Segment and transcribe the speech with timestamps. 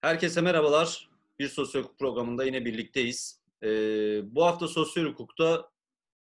[0.00, 1.08] Herkese merhabalar.
[1.38, 3.42] Bir sosyal hukuk programında yine birlikteyiz.
[3.62, 3.68] Ee,
[4.34, 5.70] bu hafta sosyal hukukta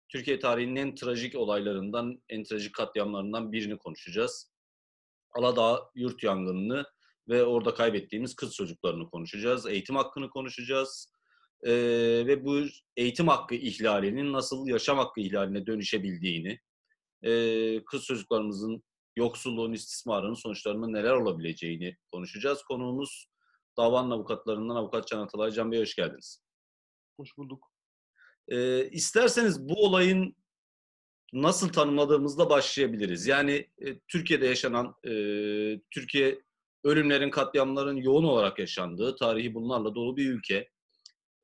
[0.10, 4.52] Türkiye tarihinin en trajik olaylarından, en trajik katliamlarından birini konuşacağız.
[5.32, 6.86] Aladağ yurt yangınını
[7.30, 9.68] ve orada kaybettiğimiz kız çocuklarını konuşacağız.
[9.68, 11.12] Eğitim hakkını konuşacağız.
[11.64, 11.72] Ee,
[12.28, 12.62] ve bu
[12.96, 16.60] eğitim hakkı ihlalinin nasıl yaşam hakkı ihlaline dönüşebildiğini,
[17.24, 18.84] e, kız çocuklarımızın
[19.16, 22.64] yoksulluğun, istismarının sonuçlarının neler olabileceğini konuşacağız.
[22.64, 23.28] Konuğumuz
[23.78, 25.52] davanın avukatlarından Avukat Can Atalay.
[25.52, 26.44] Can Bey hoş geldiniz.
[27.20, 27.72] Hoş bulduk.
[28.48, 30.36] Ee, isterseniz bu olayın
[31.34, 33.28] nasıl tanımladığımızda başlayabiliriz.
[33.28, 35.12] Yani e, Türkiye'de yaşanan, e,
[35.92, 36.42] Türkiye
[36.84, 40.70] ölümlerin, katliamların yoğun olarak yaşandığı, tarihi bunlarla dolu bir ülke.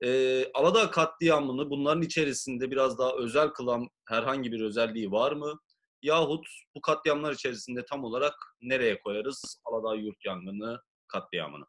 [0.03, 5.59] E, Aladağ katliamını bunların içerisinde biraz daha özel kılan herhangi bir özelliği var mı?
[6.01, 11.65] Yahut bu katliamlar içerisinde tam olarak nereye koyarız Aladağ yurt yangını katliamını?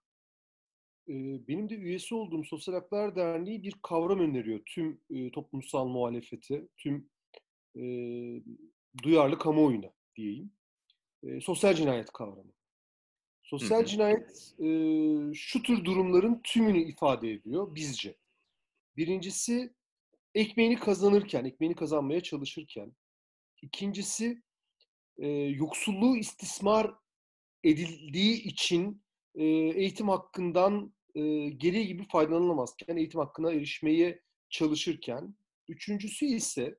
[1.09, 4.61] Benim de üyesi olduğum Sosyal Haklar Derneği bir kavram öneriyor.
[4.67, 5.01] Tüm
[5.33, 7.11] toplumsal muhalefeti, tüm
[9.03, 10.53] duyarlı kamuoyuna diyeyim.
[11.41, 12.53] Sosyal cinayet kavramı.
[13.45, 13.87] Sosyal hı hı.
[13.87, 14.69] cinayet e,
[15.35, 18.17] şu tür durumların tümünü ifade ediyor bizce.
[18.97, 19.75] Birincisi
[20.35, 22.93] ekmeğini kazanırken, ekmeğini kazanmaya çalışırken.
[23.63, 24.43] İkincisi
[25.19, 26.95] e, yoksulluğu istismar
[27.65, 29.04] edildiği için
[29.35, 35.35] eğitim hakkından e, gereği gibi faydalanamazken, eğitim hakkına erişmeye çalışırken.
[35.69, 36.79] Üçüncüsü ise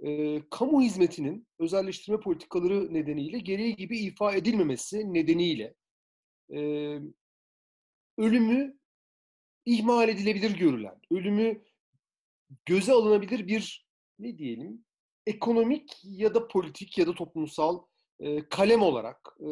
[0.00, 5.74] e, kamu hizmetinin özelleştirme politikaları nedeniyle gereği gibi ifa edilmemesi nedeniyle
[6.54, 6.60] e,
[8.18, 8.78] ölümü
[9.64, 11.64] ihmal edilebilir görülen, ölümü
[12.66, 13.86] göze alınabilir bir
[14.18, 14.84] ne diyelim
[15.26, 17.82] ekonomik ya da politik ya da toplumsal
[18.20, 19.48] e, kalem olarak e,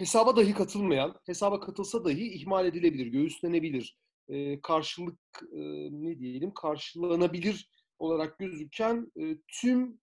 [0.00, 5.18] hesaba dahi katılmayan, hesaba katılsa dahi ihmal edilebilir, göğüslenebilir, e, karşılık
[5.52, 10.00] e, ne diyelim karşılanabilir olarak gözüken e, tüm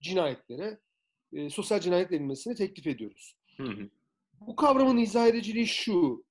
[0.00, 0.80] cinayetlere
[1.32, 3.36] e, sosyal cinayet denilmesini teklif ediyoruz.
[3.56, 3.90] Hı hı.
[4.40, 6.24] Bu kavramın izah ediciliği şu.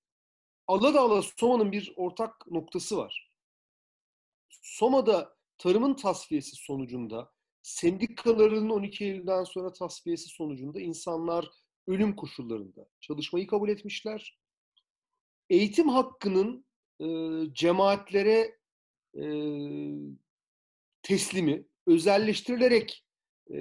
[0.67, 3.31] Aladağ'la Soma'nın bir ortak noktası var.
[4.50, 11.50] Soma'da tarımın tasfiyesi sonucunda, sendikaların 12 Eylül'den sonra tasfiyesi sonucunda insanlar
[11.88, 14.38] ölüm koşullarında çalışmayı kabul etmişler.
[15.50, 16.66] Eğitim hakkının
[17.00, 17.08] e,
[17.53, 18.58] cemaatlere
[19.16, 19.25] e,
[21.02, 23.06] teslimi, özelleştirilerek
[23.50, 23.58] e,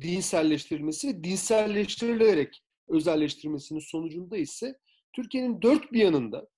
[0.00, 4.78] dinselleştirilmesi ve dinselleştirilerek özelleştirilmesinin sonucunda ise
[5.12, 6.48] Türkiye'nin dört bir yanında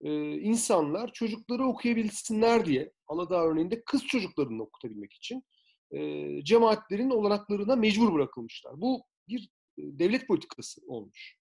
[0.00, 5.44] e, insanlar çocukları okuyabilsinler diye Aladağ örneğinde kız çocuklarını okutabilmek için
[5.90, 8.80] e, cemaatlerin olanaklarına mecbur bırakılmışlar.
[8.80, 11.36] Bu bir devlet politikası olmuş.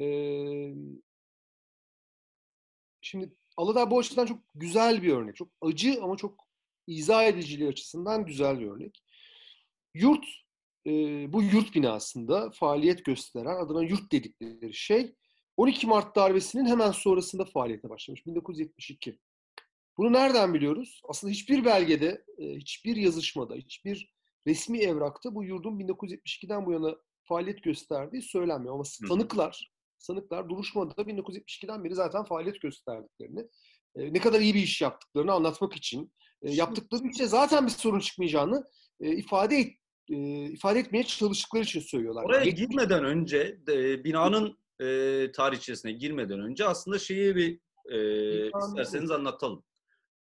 [0.00, 0.74] Ee,
[3.00, 5.36] şimdi Aladağ bu açıdan çok güzel bir örnek.
[5.36, 6.48] Çok acı ama çok
[6.86, 9.04] izah ediciliği açısından güzel bir örnek.
[9.94, 10.24] Yurt,
[10.86, 10.92] e,
[11.32, 15.14] bu yurt binasında faaliyet gösteren, adına yurt dedikleri şey
[15.56, 18.26] 12 Mart darbesinin hemen sonrasında faaliyete başlamış.
[18.26, 19.18] 1972.
[19.96, 21.00] Bunu nereden biliyoruz?
[21.08, 24.14] Aslında hiçbir belgede, hiçbir yazışmada, hiçbir
[24.46, 26.96] resmi evrakta bu yurdun 1972'den bu yana
[27.28, 28.74] faaliyet gösterdiği söylenmiyor.
[28.74, 33.40] Ama sanıklar, sanıklar duruşmada 1972'den beri zaten faaliyet gösterdiklerini,
[33.96, 36.12] e, ne kadar iyi bir iş yaptıklarını anlatmak için,
[36.42, 38.64] e, yaptıkları işte zaten bir sorun çıkmayacağını
[39.00, 39.72] e, ifade et,
[40.54, 42.24] ifade etmeye çalıştıkları için söylüyorlar.
[42.24, 43.58] Oraya yani, girmeden önce,
[44.04, 44.58] binanın
[45.32, 47.98] tarihçesine girmeden önce aslında şeyi bir e,
[48.46, 49.64] isterseniz anlatalım.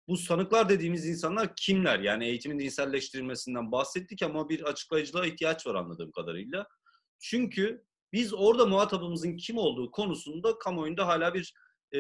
[0.08, 1.98] Bu sanıklar dediğimiz insanlar kimler?
[1.98, 6.66] Yani eğitimin dinselleştirilmesinden bahsettik ama bir açıklayıcılığa ihtiyaç var anladığım kadarıyla.
[7.18, 11.54] Çünkü biz orada muhatabımızın kim olduğu konusunda kamuoyunda hala bir
[11.92, 11.98] e,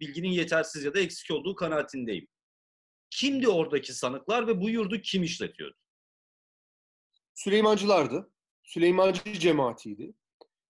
[0.00, 2.28] bilginin yetersiz ya da eksik olduğu kanaatindeyim.
[3.10, 5.76] Kimdi oradaki sanıklar ve bu yurdu kim işletiyordu?
[7.34, 8.30] Süleymancılardı.
[8.62, 10.14] Süleymancı cemaatiydi.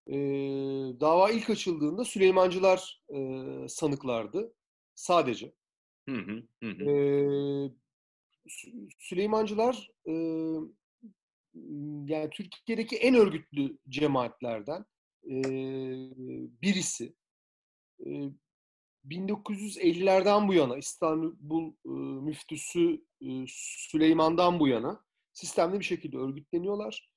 [0.07, 0.13] Ee,
[0.99, 3.19] dava ilk açıldığında Süleymancılar e,
[3.67, 4.53] sanıklardı.
[4.95, 5.53] Sadece.
[6.09, 6.89] Hı hı, hı.
[6.89, 7.71] Ee,
[8.99, 10.13] Süleymancılar e,
[12.07, 14.85] yani Türkiye'deki en örgütlü cemaatlerden
[15.25, 15.35] e,
[16.61, 17.15] birisi.
[18.05, 18.09] E,
[19.05, 21.89] 1950'lerden bu yana İstanbul e,
[22.25, 27.09] müftüsü e, Süleyman'dan bu yana sistemli bir şekilde örgütleniyorlar.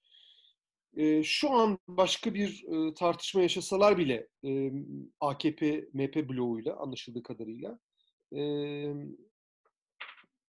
[0.96, 4.72] E, şu an başka bir e, tartışma yaşasalar bile e,
[5.20, 7.78] AKP, MHP bloğuyla anlaşıldığı kadarıyla
[8.36, 8.40] e,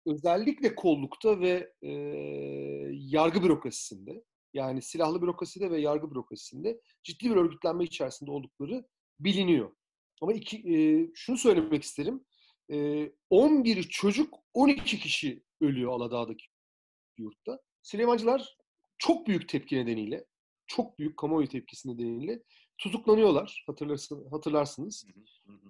[0.05, 1.91] özellikle kollukta ve e,
[2.91, 8.85] yargı bürokrasisinde yani silahlı bürokraside ve yargı bürokrasisinde ciddi bir örgütlenme içerisinde oldukları
[9.19, 9.71] biliniyor.
[10.21, 12.25] Ama iki, e, şunu söylemek isterim.
[12.71, 16.45] E, 11 çocuk 12 kişi ölüyor Aladağ'daki
[17.17, 17.59] yurtta.
[17.81, 18.57] Süleymancılar
[18.97, 20.25] çok büyük tepki nedeniyle,
[20.67, 22.43] çok büyük kamuoyu tepkisi nedeniyle
[22.77, 23.63] tutuklanıyorlar.
[23.67, 25.05] Hatırlarsın, hatırlarsınız.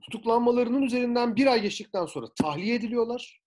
[0.01, 3.40] Tutuklanmalarının üzerinden bir ay geçtikten sonra tahliye ediliyorlar.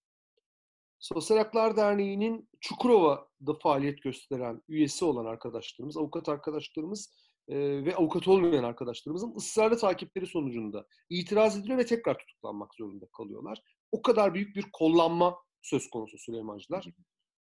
[1.04, 7.14] Sosyal Haklar Derneği'nin Çukurova'da faaliyet gösteren üyesi olan arkadaşlarımız, avukat arkadaşlarımız
[7.48, 13.62] e, ve avukat olmayan arkadaşlarımızın ısrarlı takipleri sonucunda itiraz ediliyor ve tekrar tutuklanmak zorunda kalıyorlar.
[13.92, 16.86] O kadar büyük bir kollanma söz konusu Süleymancılar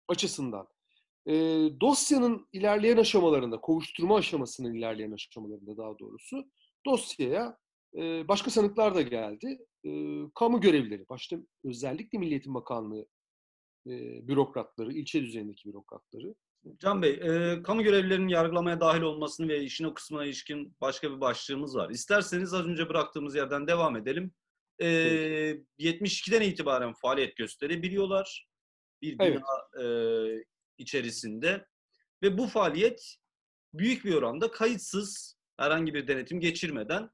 [0.07, 0.67] açısından.
[1.27, 1.33] E,
[1.81, 6.45] dosyanın ilerleyen aşamalarında, kovuşturma aşamasının ilerleyen aşamalarında daha doğrusu
[6.85, 7.57] dosyaya
[7.95, 9.59] e, başka sanıklar da geldi.
[9.85, 9.91] E,
[10.35, 13.07] kamu görevlileri, başta özellikle Milli Eğitim Bakanlığı
[13.87, 16.35] e, bürokratları, ilçe düzeyindeki bürokratları.
[16.79, 21.21] Can Bey, e, kamu görevlilerinin yargılamaya dahil olmasını ve işin o kısmına ilişkin başka bir
[21.21, 21.89] başlığımız var.
[21.89, 24.31] İsterseniz az önce bıraktığımız yerden devam edelim.
[24.79, 24.87] E,
[25.79, 28.47] 72'den itibaren faaliyet gösterebiliyorlar.
[29.01, 29.41] Bir bina
[29.73, 30.41] evet.
[30.41, 30.45] e,
[30.77, 31.65] içerisinde.
[32.23, 33.15] Ve bu faaliyet
[33.73, 37.09] büyük bir oranda kayıtsız, herhangi bir denetim geçirmeden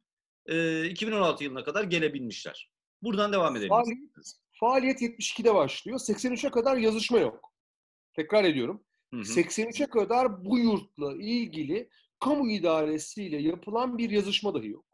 [0.46, 2.72] e, 2016 yılına kadar gelebilmişler.
[3.02, 3.70] Buradan devam edelim.
[3.70, 4.00] Faaliyet,
[4.60, 6.00] faaliyet 72'de başlıyor.
[6.00, 7.54] 83'e kadar yazışma yok.
[8.14, 8.84] Tekrar ediyorum.
[9.14, 9.22] Hı hı.
[9.22, 11.90] 83'e kadar bu yurtla ilgili
[12.20, 14.86] kamu idaresiyle yapılan bir yazışma dahi yok.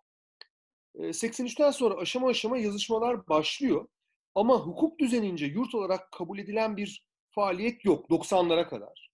[0.95, 3.87] 83'ten sonra aşama aşama yazışmalar başlıyor.
[4.35, 9.11] Ama hukuk düzenince yurt olarak kabul edilen bir faaliyet yok 90'lara kadar.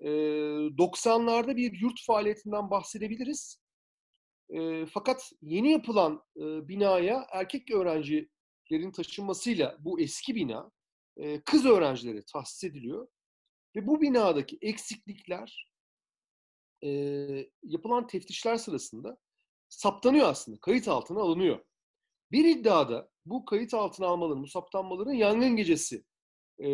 [0.00, 3.62] 90'larda bir yurt faaliyetinden bahsedebiliriz.
[4.90, 7.70] Fakat yeni yapılan binaya erkek
[8.72, 10.70] öğrencilerin taşınmasıyla bu eski bina
[11.44, 13.08] kız öğrencilere tahsis ediliyor.
[13.76, 15.68] Ve bu binadaki eksiklikler
[17.62, 19.16] yapılan teftişler sırasında
[19.68, 21.64] saptanıyor aslında, kayıt altına alınıyor.
[22.32, 26.04] Bir iddiada bu kayıt altına almaların, bu saptanmaların yangın gecesi
[26.58, 26.68] e,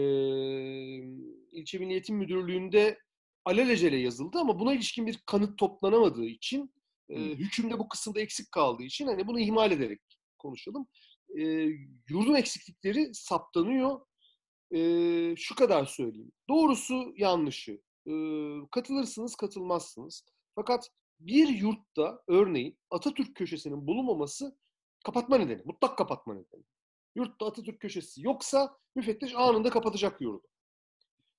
[1.52, 2.98] ilçe Milliyetin Müdürlüğü'nde
[3.44, 6.72] alelacele yazıldı ama buna ilişkin bir kanıt toplanamadığı için
[7.08, 10.00] e, hükümde bu kısımda eksik kaldığı için hani bunu ihmal ederek
[10.38, 10.86] konuşalım.
[11.36, 11.42] E,
[12.08, 14.00] yurdun eksiklikleri saptanıyor.
[14.74, 14.80] E,
[15.36, 16.32] şu kadar söyleyeyim.
[16.48, 17.80] Doğrusu yanlışı.
[18.06, 18.12] E,
[18.70, 20.24] katılırsınız, katılmazsınız.
[20.54, 20.90] Fakat
[21.20, 24.58] bir yurtta örneğin Atatürk köşesinin bulunmaması
[25.04, 25.62] kapatma nedeni.
[25.64, 26.64] Mutlak kapatma nedeni.
[27.14, 30.46] Yurtta Atatürk köşesi yoksa müfettiş anında kapatacak yurdu.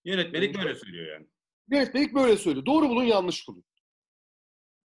[0.05, 1.27] Yönetmelik böyle söylüyor yani.
[1.71, 2.65] Yönetmelik böyle söylüyor.
[2.65, 3.63] Doğru bulun, yanlış bulun.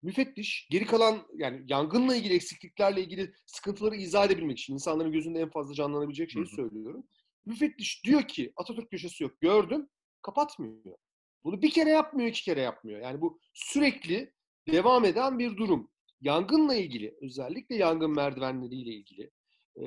[0.03, 5.49] Müfettiş geri kalan yani yangınla ilgili eksikliklerle ilgili sıkıntıları izah edebilmek için insanların gözünde en
[5.49, 6.55] fazla canlanabilecek şeyi Hı-hı.
[6.55, 7.07] söylüyorum.
[7.45, 9.89] Müfettiş diyor ki Atatürk köşesi yok gördüm
[10.21, 10.97] kapatmıyor.
[11.43, 13.01] Bunu bir kere yapmıyor iki kere yapmıyor.
[13.01, 14.33] Yani bu sürekli
[14.67, 15.91] devam eden bir durum.
[16.21, 19.31] Yangınla ilgili özellikle yangın merdivenleriyle ilgili
[19.75, 19.85] e,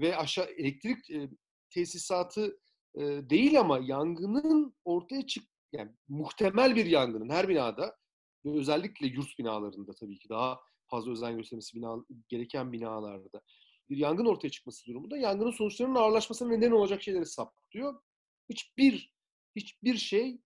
[0.00, 1.28] ve aşağı elektrik e,
[1.70, 2.60] tesisatı
[2.94, 7.96] e, değil ama yangının ortaya çık yani muhtemel bir yangının her binada
[8.44, 13.42] ve özellikle yurt binalarında tabii ki daha fazla özen göstermesi bina, gereken binalarda
[13.90, 18.02] bir yangın ortaya çıkması durumunda yangının sonuçlarının ağırlaşmasına neden olacak şeyleri saptıyor.
[18.48, 19.12] Hiçbir
[19.56, 20.40] hiçbir şey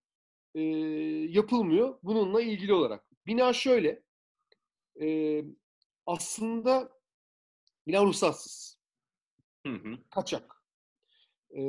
[0.55, 0.61] e,
[1.29, 3.09] yapılmıyor bununla ilgili olarak.
[3.25, 4.03] Bina şöyle,
[5.01, 5.41] e,
[6.05, 6.91] aslında
[7.87, 8.79] bina ruhsatsız.
[9.65, 9.97] Hı hı.
[10.09, 10.63] Kaçak.
[11.51, 11.61] E,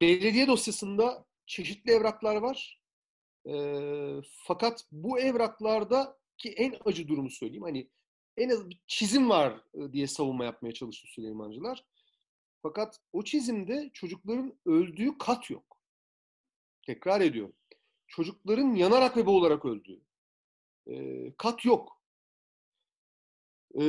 [0.00, 2.77] belediye dosyasında çeşitli evraklar var.
[3.48, 3.54] E,
[4.22, 7.62] fakat bu evraklarda ki en acı durumu söyleyeyim.
[7.62, 7.88] Hani
[8.36, 9.60] en az bir çizim var
[9.92, 11.84] diye savunma yapmaya çalıştı Süleymancılar.
[12.62, 15.78] Fakat o çizimde çocukların öldüğü kat yok.
[16.86, 17.54] Tekrar ediyorum.
[18.06, 20.00] Çocukların yanarak ve boğularak öldüğü
[20.86, 22.02] e, kat yok.
[23.80, 23.84] E,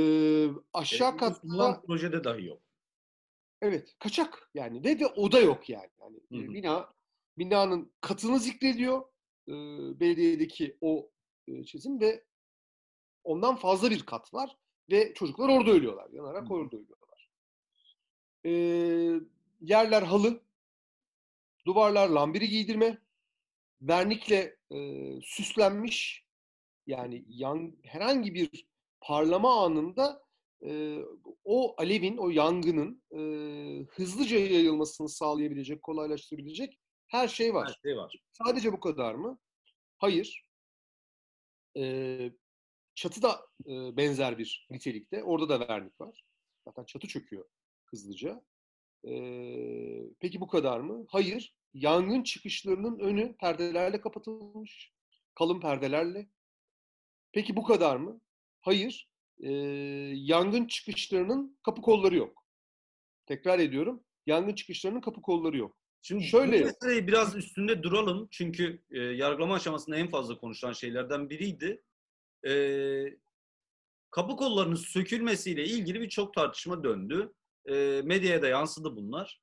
[0.74, 2.62] aşağı evet, katta projede dahi yok.
[3.62, 5.90] Evet, kaçak yani ve de oda yok yani.
[6.02, 6.54] yani hı hı.
[6.54, 6.94] bina
[7.38, 9.06] binanın katını zikrediyor
[9.50, 9.54] e,
[10.00, 11.10] belediyedeki o
[11.48, 12.24] e, çizim ve
[13.24, 14.58] ondan fazla bir kat var
[14.92, 16.10] ve çocuklar orada ölüyorlar.
[16.12, 16.54] Yanarak hı.
[16.54, 17.30] orada ölüyorlar.
[18.46, 18.52] E,
[19.62, 20.42] yerler halı,
[21.66, 22.98] duvarlar lambiri giydirme,
[23.82, 26.26] vernikle e, süslenmiş
[26.88, 28.68] yani yan, herhangi bir
[29.02, 30.24] parlama anında
[30.64, 31.00] e,
[31.44, 33.20] o alevin, o yangının e,
[33.84, 36.80] hızlıca yayılmasını sağlayabilecek, kolaylaştırabilecek
[37.10, 37.68] her şey var.
[37.68, 38.16] Her şey var.
[38.32, 39.40] Sadece bu kadar mı?
[39.98, 40.50] Hayır.
[41.78, 42.32] E,
[42.96, 45.24] çatı da e, benzer bir nitelikte.
[45.24, 46.24] Orada da vernik var.
[46.66, 47.46] Zaten çatı çöküyor
[47.86, 48.44] hızlıca.
[49.08, 49.14] E,
[50.20, 51.06] peki bu kadar mı?
[51.10, 51.56] Hayır.
[51.74, 54.94] Yangın çıkışlarının önü perdelerle kapatılmış.
[55.36, 56.30] Kalın perdelerle.
[57.32, 58.22] Peki bu kadar mı?
[58.62, 59.10] Hayır.
[59.44, 59.52] e,
[60.16, 62.46] yangın çıkışlarının kapı kolları yok.
[63.26, 64.04] Tekrar ediyorum.
[64.26, 65.79] Yangın çıkışlarının kapı kolları yok.
[66.02, 68.28] Şimdi Şöyle, bu meseleyi biraz üstünde duralım.
[68.32, 71.84] Çünkü e, yargılama aşamasında en fazla konuşulan şeylerden biriydi.
[72.48, 72.54] E,
[74.12, 77.34] kapı kollarının sökülmesiyle ilgili birçok tartışma döndü.
[77.66, 79.42] E, medyaya da yansıdı bunlar.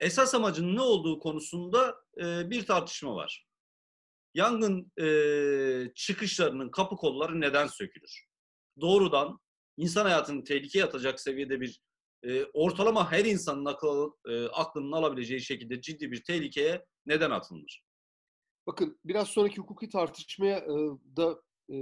[0.00, 3.46] Esas amacın ne olduğu konusunda e, bir tartışma var.
[4.34, 8.26] Yangın e, çıkışlarının kapı kolları neden sökülür?
[8.80, 9.40] Doğrudan
[9.76, 11.80] insan hayatını tehlikeye atacak seviyede bir
[12.22, 17.82] e, ortalama her insanın akıl, e, aklının alabileceği şekilde ciddi bir tehlikeye neden atılır?
[18.66, 20.74] Bakın biraz sonraki hukuki tartışmaya e,
[21.16, 21.76] da e,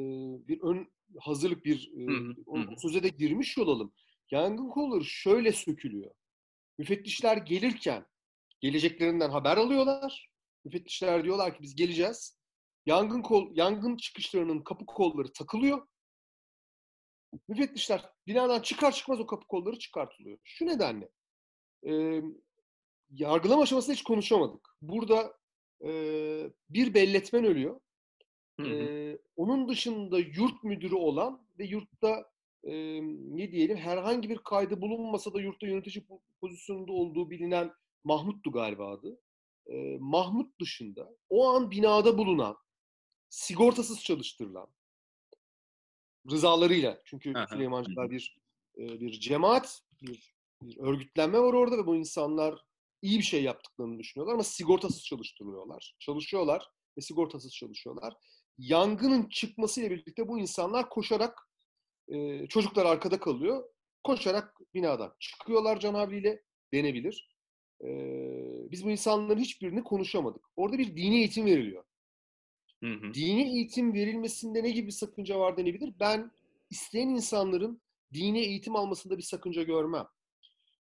[0.49, 2.81] bir ön hazırlık bir e, hı hı.
[2.83, 3.93] söze de girmiş olalım.
[4.31, 6.11] Yangın kolları şöyle sökülüyor.
[6.79, 8.07] Müfettişler gelirken
[8.61, 10.29] geleceklerinden haber alıyorlar.
[10.65, 12.39] Müfettişler diyorlar ki biz geleceğiz.
[12.87, 15.87] Yangın kol, yangın çıkışlarının kapı kolları takılıyor.
[17.49, 20.39] Müfettişler binadan çıkar çıkmaz o kapı kolları çıkartılıyor.
[20.45, 21.11] Şu nedenle
[21.87, 22.23] e,
[23.11, 24.69] yargılama aşamasında hiç konuşamadık.
[24.83, 25.35] Burada
[25.85, 25.91] e,
[26.71, 27.81] bir belletmen ölüyor.
[28.61, 28.69] Hı hı.
[28.69, 32.31] E, onun dışında yurt müdürü olan ve yurtta
[32.65, 32.73] e,
[33.37, 36.07] ne diyelim herhangi bir kaydı bulunmasa da yurtta yönetici
[36.41, 37.73] pozisyonunda olduğu bilinen
[38.05, 39.21] Mahmut'tu galiba adı.
[39.67, 42.57] E, Mahmut dışında o an binada bulunan
[43.29, 44.67] sigortasız çalıştırılan
[46.31, 47.47] rızalarıyla çünkü Aha.
[47.47, 48.37] Süleymancılar bir
[48.77, 52.65] bir cemaat, bir, bir örgütlenme var orada ve bu insanlar
[53.03, 55.95] iyi bir şey yaptıklarını düşünüyorlar ama sigortasız çalıştırılıyorlar.
[55.99, 58.15] Çalışıyorlar ve sigortasız çalışıyorlar.
[58.59, 61.49] Yangının çıkmasıyla birlikte bu insanlar koşarak
[62.09, 63.65] e, çocuklar arkada kalıyor.
[64.05, 66.43] Koşarak binadan çıkıyorlar canavliyle
[66.75, 67.35] denebilir.
[67.85, 67.89] E,
[68.71, 70.45] biz bu insanların hiçbirini konuşamadık.
[70.57, 71.85] Orada bir dini eğitim veriliyor.
[72.85, 73.15] Hı hı.
[73.15, 75.95] Dini eğitim verilmesinde ne gibi bir sakınca var denebilir?
[76.01, 76.31] Ben
[76.71, 80.07] isteyen insanların dini eğitim almasında bir sakınca görmem.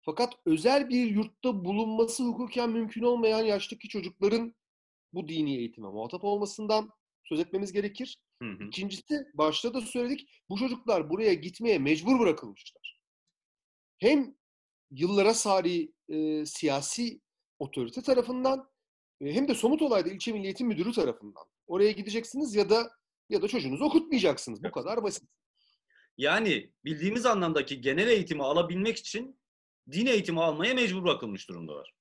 [0.00, 4.54] Fakat özel bir yurtta bulunması hukuken mümkün olmayan yaştaki çocukların
[5.12, 6.90] bu dini eğitime muhatap olmasından
[7.24, 8.18] söz etmemiz gerekir.
[8.42, 8.64] Hı hı.
[8.64, 13.00] İkincisi, başta da söyledik, bu çocuklar buraya gitmeye mecbur bırakılmışlar.
[13.98, 14.34] Hem
[14.90, 17.20] yıllara sari e, siyasi
[17.58, 18.70] otorite tarafından
[19.20, 21.53] e, hem de somut olayda ilçe milli eğitim müdürü tarafından.
[21.66, 22.90] Oraya gideceksiniz ya da
[23.28, 24.64] ya da çocuğunuzu okutmayacaksınız.
[24.64, 25.28] Bu kadar basit.
[26.18, 29.40] Yani bildiğimiz anlamdaki genel eğitimi alabilmek için
[29.92, 31.94] din eğitimi almaya mecbur bırakılmış durumdalar.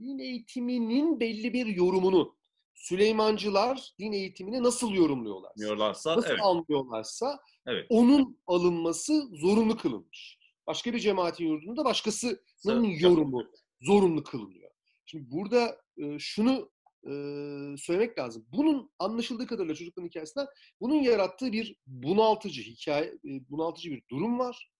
[0.00, 2.36] Din eğitiminin belli bir yorumunu
[2.76, 5.52] Süleymancılar din eğitimini nasıl yorumluyorlar?
[5.56, 6.40] Yorlarsa, nasıl evet.
[6.42, 7.86] anlıyorlarsa evet.
[7.88, 10.38] onun alınması zorunlu kılınmış.
[10.66, 14.70] Başka bir cemaatin yurdunda başkasının Sa- yorumu zorunlu kılınıyor.
[15.06, 15.80] Şimdi burada
[16.18, 16.70] şunu
[17.06, 18.46] e, söylemek lazım.
[18.52, 20.46] Bunun anlaşıldığı kadarıyla çocukların hikayesinden
[20.80, 24.70] bunun yarattığı bir bunaltıcı hikaye, e, bunaltıcı bir durum var.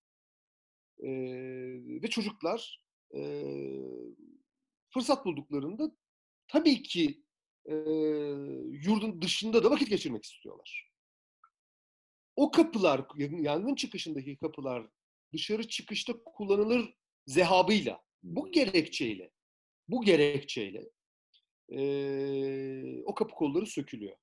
[0.98, 1.08] E,
[2.02, 2.82] ve çocuklar
[3.16, 3.42] e,
[4.90, 5.92] fırsat bulduklarında
[6.48, 7.24] tabii ki
[7.64, 7.74] e,
[8.70, 10.90] yurdun dışında da vakit geçirmek istiyorlar.
[12.36, 13.06] O kapılar,
[13.40, 14.86] yangın çıkışındaki kapılar
[15.32, 16.94] dışarı çıkışta kullanılır
[17.26, 19.30] zehabıyla, bu gerekçeyle,
[19.88, 20.90] bu gerekçeyle
[21.68, 24.16] e, o kapı kolları sökülüyor.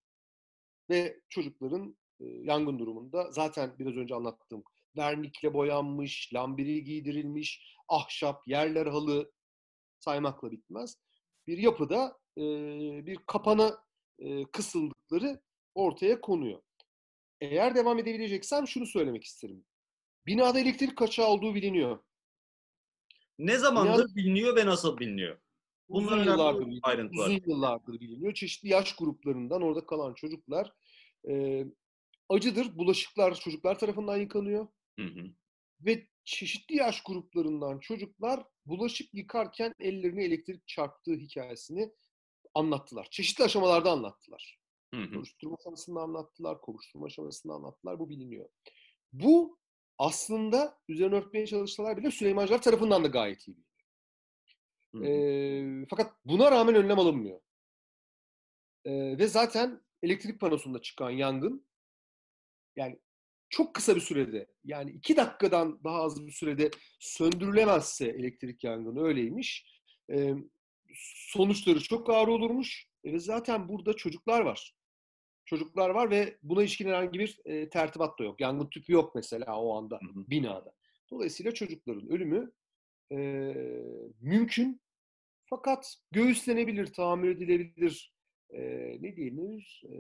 [0.90, 4.64] Ve çocukların e, yangın durumunda zaten biraz önce anlattığım
[4.98, 9.32] vernikle boyanmış, lambiri giydirilmiş, ahşap, yerler halı
[10.00, 10.98] saymakla bitmez.
[11.48, 12.42] Bir yapıda e,
[13.06, 13.78] bir kapana
[14.20, 15.42] e, kısıldıkları
[15.76, 16.62] ortaya konuyor.
[17.42, 19.66] Eğer devam edebileceksem şunu söylemek isterim.
[20.26, 22.00] Binada elektrik kaçağı olduğu biliniyor.
[23.40, 25.40] Ne zamandır Binada, biliniyor ve nasıl biliniyor?
[25.94, 27.28] Bunlar uzun yıllardır, ayrıntılar.
[27.28, 28.34] uzun yıllardır biliniyor.
[28.34, 30.74] Çeşitli yaş gruplarından orada kalan çocuklar
[31.30, 31.66] e,
[32.30, 32.78] acıdır.
[32.78, 34.68] Bulaşıklar çocuklar tarafından yıkanıyor.
[35.00, 35.24] Hı hı.
[35.82, 41.92] Ve çeşitli yaş gruplarından çocuklar bulaşık yıkarken ellerine elektrik çarptığı hikayesini
[42.54, 43.08] anlattılar.
[43.12, 44.60] Çeşitli aşamalarda anlattılar.
[44.94, 45.14] Hı hı.
[45.14, 48.00] Soruşturma aşamasında anlattılar, kovuşturma aşamasında anlattılar.
[48.00, 48.50] Bu biliniyor.
[49.14, 49.60] Bu
[49.98, 53.73] aslında üzerine örtmeye çalışsalar bile Süleymancılar tarafından da gayet iyi biliniyor.
[55.02, 57.40] E, fakat buna rağmen önlem alınmıyor.
[58.86, 61.66] E, ve zaten elektrik panosunda çıkan yangın
[62.76, 63.00] yani
[63.50, 69.82] çok kısa bir sürede yani iki dakikadan daha az bir sürede söndürülemezse elektrik yangını öyleymiş.
[70.12, 70.34] E,
[71.28, 72.88] sonuçları çok ağır olurmuş.
[73.04, 74.76] E, ve zaten burada çocuklar var.
[75.46, 78.42] Çocuklar var ve buna ilişkin herhangi bir e, tertibat da yok.
[78.42, 80.30] Yangın tüpü yok mesela o anda hı hı.
[80.30, 80.74] binada.
[81.12, 82.52] Dolayısıyla çocukların ölümü
[83.12, 83.18] e,
[84.22, 84.82] mümkün
[85.46, 88.14] fakat göğüslenebilir, tahammül edilebilir.
[88.50, 88.62] E,
[89.02, 89.60] ne diyelim?
[89.84, 89.94] E,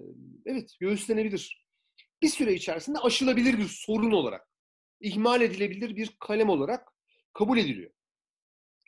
[0.45, 1.65] evet, göğüslenebilir.
[2.21, 4.47] Bir süre içerisinde aşılabilir bir sorun olarak
[5.01, 6.87] ihmal edilebilir bir kalem olarak
[7.33, 7.91] kabul ediliyor.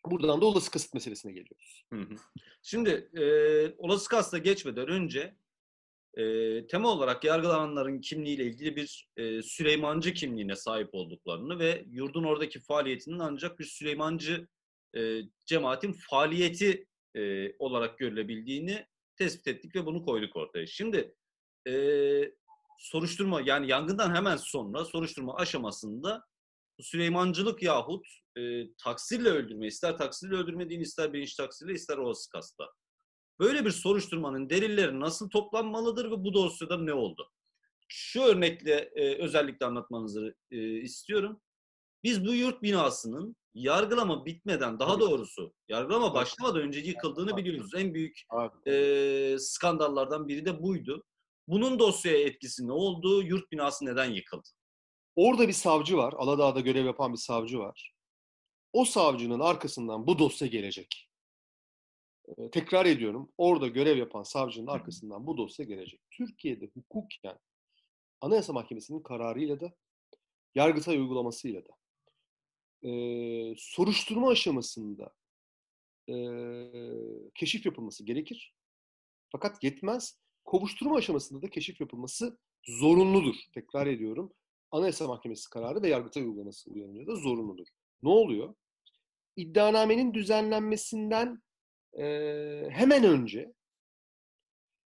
[0.06, 1.86] Buradan da olası kasıt meselesine geliyoruz.
[2.62, 3.26] Şimdi e,
[3.78, 5.36] olası kasta geçmeden önce
[6.14, 12.60] e, tema olarak yargılananların kimliğiyle ilgili bir e, Süleymancı kimliğine sahip olduklarını ve yurdun oradaki
[12.60, 14.48] faaliyetinin ancak bir Süleymancı
[14.98, 18.86] e, cemaatin faaliyeti e, olarak görülebildiğini
[19.18, 20.68] tespit ettik ve bunu koyduk ortaya.
[20.68, 21.16] Şimdi
[21.68, 21.74] e,
[22.80, 26.26] soruşturma yani yangından hemen sonra soruşturma aşamasında
[26.82, 32.66] Süleymancılık yahut e, taksirle öldürme, ister taksirle öldürme değil, ister bilinç taksirle, ister olası kasta.
[33.40, 37.32] Böyle bir soruşturmanın delilleri nasıl toplanmalıdır ve bu dosyada ne oldu?
[37.88, 41.42] Şu örnekle e, özellikle anlatmanızı e, istiyorum.
[42.04, 47.72] Biz bu yurt binasının yargılama bitmeden, daha doğrusu yargılama başlamadan önce yıkıldığını biliyoruz.
[47.76, 48.22] En büyük
[48.68, 51.04] e, skandallardan biri de buydu.
[51.48, 53.24] Bunun dosyaya etkisi ne oldu?
[53.24, 54.50] Yurt binası neden yıkıldı?
[55.16, 56.14] Orada bir savcı var.
[56.18, 57.94] Aladağ'da görev yapan bir savcı var.
[58.74, 61.10] O savcının arkasından bu dosya gelecek.
[62.28, 63.32] Ee, tekrar ediyorum.
[63.38, 66.02] Orada görev yapan savcının arkasından bu dosya gelecek.
[66.12, 67.40] Türkiye'de hukuken
[68.22, 69.74] Anayasa Mahkemesi'nin kararıyla da
[70.56, 71.70] Yargıtay uygulamasıyla da
[72.86, 72.92] e,
[73.58, 75.14] soruşturma aşamasında
[76.10, 76.16] e,
[77.36, 78.56] keşif yapılması gerekir.
[79.32, 80.20] Fakat yetmez.
[80.46, 82.38] Kovuşturma aşamasında da keşif yapılması
[82.68, 83.36] zorunludur.
[83.54, 84.34] Tekrar ediyorum.
[84.72, 87.68] Anayasa Mahkemesi kararı ve Yargıtay uygulaması uyarınca da zorunludur.
[88.04, 88.56] Ne oluyor?
[89.36, 91.42] İddianamenin düzenlenmesinden
[92.00, 92.04] e,
[92.70, 93.54] hemen önce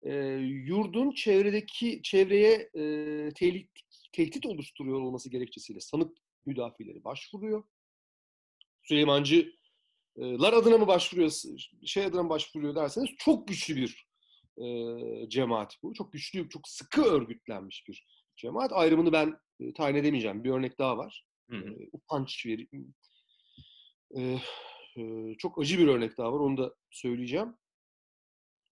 [0.03, 0.15] e,
[0.65, 2.83] yurdun çevredeki çevreye e,
[3.35, 3.71] tehdit,
[4.13, 6.17] tehdit oluşturuyor olması gerekçesiyle sanık
[6.47, 7.65] müdafileri başvuruyor.
[8.91, 11.33] Süleymancılar adına mı başvuruyor,
[11.87, 14.07] şey adına mı başvuruyor derseniz çok güçlü bir
[14.65, 15.95] e, cemaat bu.
[15.95, 18.07] Çok güçlü, çok sıkı örgütlenmiş bir
[18.37, 18.73] cemaat.
[18.73, 20.45] Ayrımını ben e, tayin edemeyeceğim.
[20.45, 21.27] Bir örnek daha var.
[21.51, 21.71] Hı hı.
[21.71, 22.69] E, utanç veri,
[24.17, 24.39] e,
[24.97, 26.41] e, çok acı bir örnek daha var.
[26.41, 27.57] Onu da söyleyeceğim.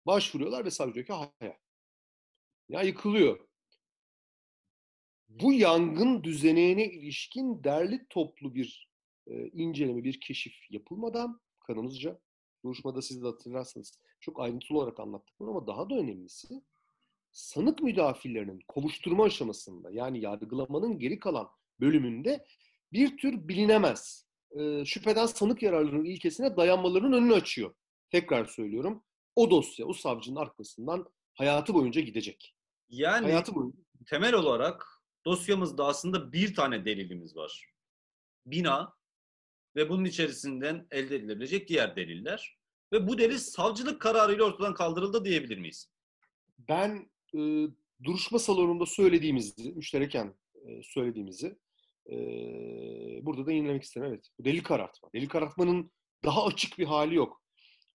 [0.05, 1.55] Başvuruyorlar ve savcı diyor ki hayır.
[2.69, 3.47] Ya yıkılıyor.
[5.29, 8.92] Bu yangın düzenine ilişkin derli toplu bir
[9.27, 12.19] e, inceleme, bir keşif yapılmadan kanımızca
[12.65, 16.61] duruşmada siz de hatırlarsanız çok ayrıntılı olarak anlattık bunu ama daha da önemlisi
[17.31, 22.45] sanık müdafilerinin kovuşturma aşamasında yani yargılamanın geri kalan bölümünde
[22.93, 24.27] bir tür bilinemez
[24.59, 27.73] e, şüpheden sanık yararlarının ilkesine dayanmalarının önünü açıyor.
[28.09, 29.03] Tekrar söylüyorum.
[29.35, 32.55] O dosya, o savcının arkasından hayatı boyunca gidecek.
[32.89, 33.77] Yani hayatı boyunca...
[34.09, 34.85] temel olarak
[35.25, 37.73] dosyamızda aslında bir tane delilimiz var.
[38.45, 38.93] Bina
[39.75, 42.57] ve bunun içerisinden elde edilebilecek diğer deliller.
[42.93, 45.91] Ve bu delil savcılık kararıyla ortadan kaldırıldı diyebilir miyiz?
[46.57, 47.67] Ben e,
[48.03, 51.57] duruşma salonunda söylediğimizi, müştereken e, söylediğimizi
[52.09, 52.15] e,
[53.25, 54.07] burada da yenilemek isterim.
[54.07, 54.29] Evet.
[54.39, 55.09] Bu delil karartma.
[55.13, 55.91] Delil karartmanın
[56.25, 57.43] daha açık bir hali yok.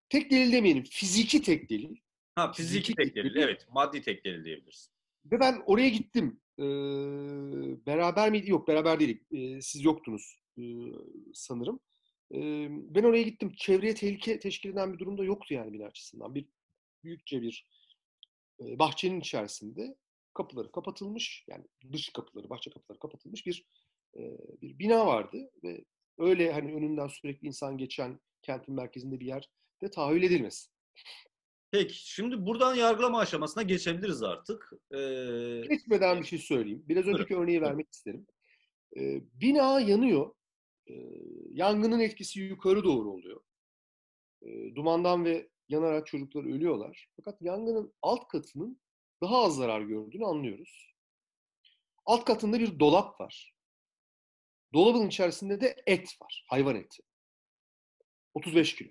[0.09, 0.85] Tek delil demeyelim.
[0.85, 1.97] Fiziki tek delil.
[2.35, 3.37] Ha fiziki, fiziki tek, delil.
[3.37, 3.67] Evet.
[3.73, 4.91] Maddi tek delil diyebiliriz.
[5.33, 6.41] Ve ben oraya gittim.
[6.59, 6.63] Ee,
[7.87, 8.51] beraber miydi?
[8.51, 9.23] Yok beraber değildik.
[9.33, 10.39] Ee, siz yoktunuz
[11.35, 11.81] sanırım.
[12.35, 13.53] Ee, ben oraya gittim.
[13.57, 16.35] Çevreye tehlike teşkil eden bir durumda yoktu yani bina açısından.
[16.35, 16.47] Bir
[17.05, 17.67] büyükçe bir
[18.61, 19.97] e, bahçenin içerisinde
[20.35, 23.67] kapıları kapatılmış yani dış kapıları, bahçe kapıları kapatılmış bir
[24.17, 24.23] e,
[24.63, 25.85] bir bina vardı ve
[26.19, 29.51] öyle hani önünden sürekli insan geçen kentin merkezinde bir yer
[29.83, 30.71] de tahayyül edilmez.
[31.71, 34.71] Peki şimdi buradan yargılama aşamasına geçebiliriz artık.
[34.93, 35.63] Ee...
[35.69, 36.85] Geçmeden bir şey söyleyeyim.
[36.89, 38.27] Biraz önceki örneği vermek isterim.
[38.97, 40.35] Ee, bina yanıyor.
[40.91, 40.95] Ee,
[41.53, 43.41] yangının etkisi yukarı doğru oluyor.
[44.43, 47.09] Ee, dumandan ve yanarak çocuklar ölüyorlar.
[47.17, 48.81] Fakat yangının alt katının
[49.23, 50.95] daha az zarar gördüğünü anlıyoruz.
[52.07, 53.55] Alt katında bir dolap var.
[54.73, 56.45] Dolabın içerisinde de et var.
[56.49, 57.03] Hayvan eti.
[58.35, 58.91] 35 kilo.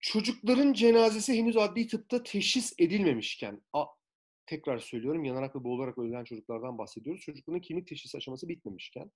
[0.00, 3.84] Çocukların cenazesi henüz adli tıpta teşhis edilmemişken, a,
[4.46, 7.22] tekrar söylüyorum yanarak ve boğularak ölen çocuklardan bahsediyoruz.
[7.22, 9.10] Çocukların kimlik teşhis aşaması bitmemişken,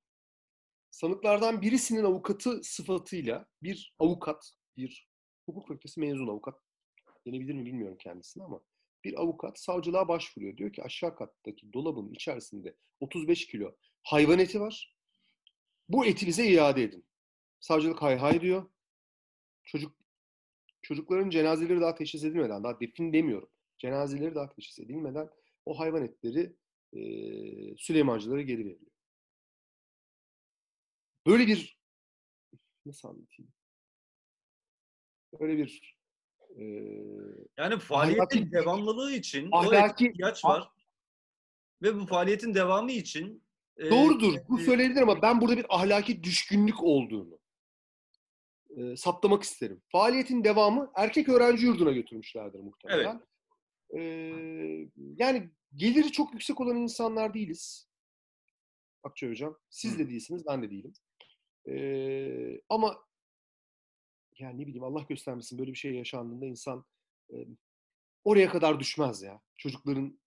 [0.90, 5.10] sanıklardan birisinin avukatı sıfatıyla bir avukat, bir
[5.46, 6.60] hukuk fakültesi mezun avukat
[7.26, 8.60] denebilir mi bilmiyorum kendisine ama
[9.04, 10.56] bir avukat savcılığa başvuruyor.
[10.56, 14.96] Diyor ki aşağı kattaki dolabın içerisinde 35 kilo hayvan eti var.
[15.88, 17.04] Bu eti bize iade edin.
[17.60, 18.70] Savcılık hay hay diyor.
[19.64, 19.92] Çocuk
[20.82, 23.48] çocukların cenazeleri daha teşhis edilmeden, daha defin demiyorum.
[23.78, 25.30] Cenazeleri daha teşhis edilmeden
[25.66, 26.56] o hayvan etleri
[26.92, 27.00] e,
[27.76, 28.89] Süleymancılara geri veriliyor.
[31.30, 31.78] Böyle bir
[32.86, 33.52] nasıl anlatayım?
[35.40, 35.96] Böyle bir
[36.56, 36.64] e,
[37.58, 40.70] yani faaliyetin ahlaki, devamlılığı için ahlaki, ihtiyaç var.
[41.82, 43.42] Ve bu faaliyetin devamı için
[43.76, 44.34] e, Doğrudur.
[44.48, 47.38] Bu söylenebilir ama ben burada bir ahlaki düşkünlük olduğunu
[48.76, 49.82] e, saptamak isterim.
[49.88, 53.20] Faaliyetin devamı erkek öğrenci yurduna götürmüşlerdir muhtemelen.
[53.96, 54.00] E,
[54.96, 57.88] yani geliri çok yüksek olan insanlar değiliz.
[59.02, 59.58] Akçay Hocam.
[59.70, 60.92] Siz de değilsiniz, ben de değilim.
[62.68, 63.04] Ama
[64.38, 66.84] yani ne bileyim Allah göstermesin böyle bir şey yaşandığında insan
[67.32, 67.36] e,
[68.24, 69.40] oraya kadar düşmez ya.
[69.56, 70.20] Çocukların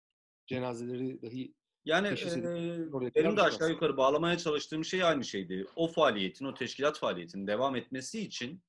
[0.47, 1.53] cenazeleri dahi
[1.86, 5.65] Yani e, benim de aşağı yukarı bağlamaya çalıştığım şey aynı şeydi.
[5.75, 8.62] O faaliyetin, o teşkilat faaliyetinin devam etmesi için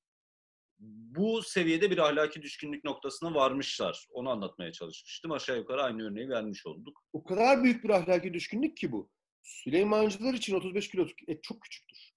[0.78, 4.06] bu seviyede bir ahlaki düşkünlük noktasına varmışlar.
[4.10, 5.32] Onu anlatmaya çalışmıştım.
[5.32, 7.04] Aşağı yukarı aynı örneği vermiş olduk.
[7.12, 9.10] O kadar büyük bir ahlaki düşkünlük ki bu.
[9.42, 12.13] Süleymancılar için 35 kilo et çok küçüktür.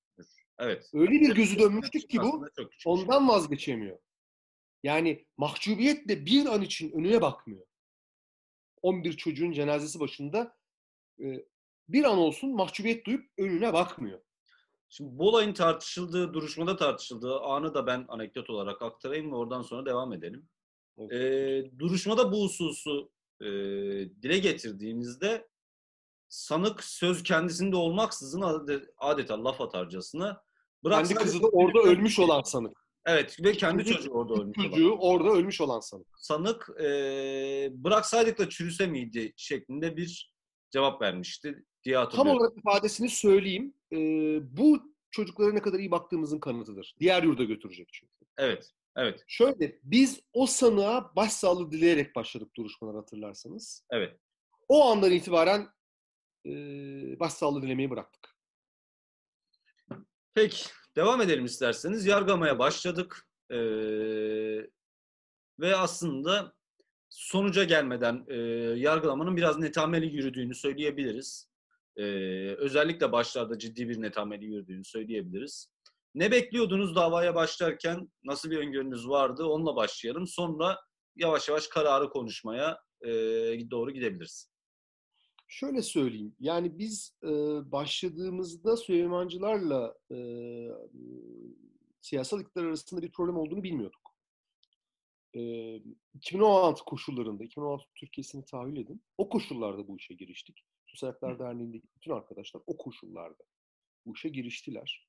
[0.59, 0.89] Evet.
[0.93, 2.65] Öyle bir gözü dönmüştük ki bu şey.
[2.85, 3.97] ondan vazgeçemiyor.
[4.83, 7.65] Yani mahcubiyetle bir an için önüne bakmıyor.
[8.81, 10.57] 11 çocuğun cenazesi başında
[11.19, 11.45] e,
[11.89, 14.19] bir an olsun mahcubiyet duyup önüne bakmıyor.
[14.89, 19.85] Şimdi bu olayın tartışıldığı, duruşmada tartışıldığı anı da ben anekdot olarak aktarayım ve oradan sonra
[19.85, 20.49] devam edelim.
[20.97, 21.11] Evet.
[21.11, 23.45] Ee, duruşmada bu hususu e,
[24.21, 25.47] dile getirdiğimizde
[26.29, 30.46] sanık söz kendisinde olmaksızın adet- adeta laf atarcasına
[30.83, 32.87] bırak Kendi kızı da orada ölmüş olan sanık.
[33.05, 34.69] Evet ve kendi çocuğu orada ölmüş olan.
[34.69, 36.07] Çocuğu orada ölmüş olan sanık.
[36.17, 36.85] Sanık e,
[37.71, 40.33] bıraksaydık da çürüse miydi şeklinde bir
[40.71, 42.41] cevap vermişti diye Tam hatırlıyorum.
[42.41, 43.73] olarak ifadesini söyleyeyim.
[43.93, 43.97] E,
[44.57, 46.95] bu çocuklara ne kadar iyi baktığımızın kanıtıdır.
[46.99, 48.13] Diğer yurda götürecek çünkü.
[48.37, 53.83] Evet, evet, Şöyle, biz o sanığa başsağlığı dileyerek başladık duruşmalar hatırlarsanız.
[53.91, 54.19] evet.
[54.67, 55.67] O andan itibaren
[56.45, 56.51] e,
[57.19, 58.36] başsağlığı dilemeyi bıraktık.
[60.37, 60.63] Peki,
[60.95, 62.05] devam edelim isterseniz.
[62.05, 63.27] Yargılamaya başladık.
[63.51, 63.57] Ee,
[65.59, 66.53] ve aslında
[67.09, 68.35] sonuca gelmeden e,
[68.79, 71.49] yargılamanın biraz netameli yürüdüğünü söyleyebiliriz.
[71.95, 72.03] Ee,
[72.57, 75.71] özellikle başlarda ciddi bir netameli yürüdüğünü söyleyebiliriz.
[76.15, 78.11] Ne bekliyordunuz davaya başlarken?
[78.23, 79.45] Nasıl bir öngörünüz vardı?
[79.45, 80.27] Onunla başlayalım.
[80.27, 80.79] Sonra
[81.15, 83.09] yavaş yavaş kararı konuşmaya e,
[83.71, 84.56] doğru gidebiliriz.
[85.47, 87.27] Şöyle söyleyeyim, yani biz e,
[87.71, 90.17] başladığımızda Süleymancılarla e,
[92.01, 94.15] siyasal iktidar arasında bir problem olduğunu bilmiyorduk.
[95.33, 95.75] E,
[96.13, 100.63] 2016 koşullarında, 2016 Türkiye'sini tahayyül edin, o koşullarda bu işe giriştik.
[100.87, 103.43] Sosyal Haklar Derneği'ndeki bütün arkadaşlar o koşullarda
[104.05, 105.07] bu işe giriştiler.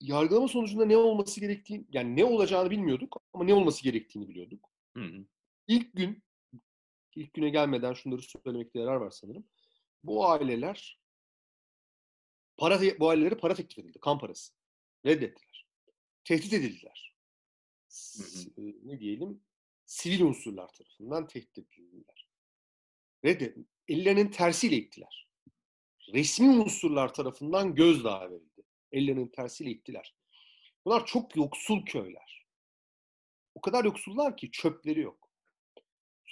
[0.00, 4.70] Yargılama sonucunda ne olması gerektiğini, yani ne olacağını bilmiyorduk ama ne olması gerektiğini biliyorduk.
[4.96, 5.24] Hı hı.
[5.68, 6.23] İlk gün,
[7.16, 9.44] ilk güne gelmeden şunları söylemekte yarar var sanırım.
[10.02, 11.00] Bu aileler,
[12.56, 14.52] para, bu ailelere para teklif edildi, kan parası.
[15.06, 15.66] Reddettiler.
[16.24, 17.14] Tehdit edildiler.
[17.88, 19.40] S- e, Ne diyelim?
[19.86, 22.28] Sivil unsurlar tarafından tehdit edildiler.
[23.24, 23.56] Reddet,
[23.88, 25.28] ellerinin tersiyle ittiler.
[26.12, 28.62] Resmi unsurlar tarafından gözdağı verildi.
[28.92, 30.14] Ellerinin tersiyle ittiler.
[30.84, 32.46] Bunlar çok yoksul köyler.
[33.54, 35.23] O kadar yoksullar ki çöpleri yok.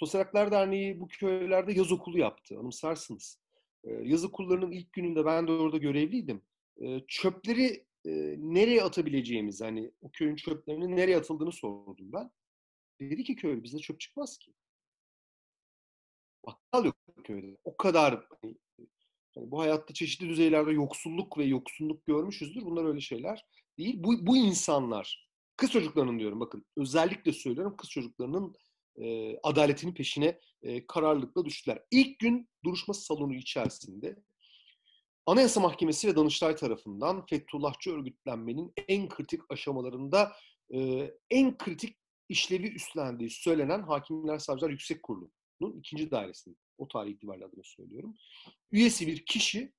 [0.03, 2.59] Sosyal Haklar Derneği bu köylerde yaz okulu yaptı.
[2.59, 3.39] Anımsarsınız.
[3.83, 6.41] Ee, yaz okullarının ilk gününde ben de orada görevliydim.
[6.81, 12.31] Ee, çöpleri e, nereye atabileceğimiz, hani o köyün çöplerinin nereye atıldığını sordum ben.
[13.01, 14.53] Dedi ki köylü bizde çöp çıkmaz ki.
[16.45, 17.57] Bakkal yok köyde.
[17.63, 18.55] O kadar hani,
[19.35, 22.65] yani bu hayatta çeşitli düzeylerde yoksulluk ve yoksulluk görmüşüzdür.
[22.65, 23.45] Bunlar öyle şeyler
[23.77, 23.95] değil.
[24.03, 28.55] Bu, bu insanlar, kız çocuklarının diyorum bakın özellikle söylüyorum kız çocuklarının
[29.01, 31.83] e, adaletinin peşine e, kararlılıkla düştüler.
[31.91, 34.15] İlk gün duruşma salonu içerisinde
[35.25, 40.33] Anayasa Mahkemesi ve Danıştay tarafından Fethullahçı örgütlenmenin en kritik aşamalarında
[40.73, 41.97] e, en kritik
[42.29, 48.15] işlevi üstlendiği söylenen Hakimler Savcılar Yüksek Kurulu'nun ikinci dairesinin o tarih itibariyle adını söylüyorum.
[48.71, 49.73] Üyesi bir kişi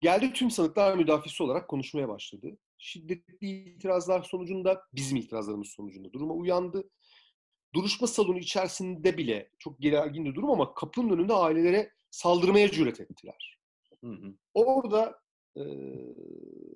[0.00, 2.58] geldi tüm sanıklar müdafisi olarak konuşmaya başladı.
[2.78, 6.90] Şiddetli itirazlar sonucunda, bizim itirazlarımız sonucunda duruma uyandı.
[7.74, 13.58] Duruşma salonu içerisinde bile çok gergin bir durum ama kapının önünde ailelere saldırmaya cüret ettiler.
[14.04, 14.34] Hı hı.
[14.54, 15.18] Orada
[15.56, 15.62] e,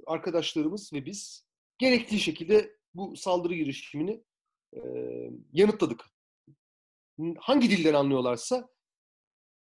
[0.06, 1.46] arkadaşlarımız ve biz
[1.78, 4.24] gerektiği şekilde bu saldırı girişimini
[4.76, 4.80] e,
[5.52, 6.04] yanıtladık.
[7.38, 8.68] Hangi dilden anlıyorlarsa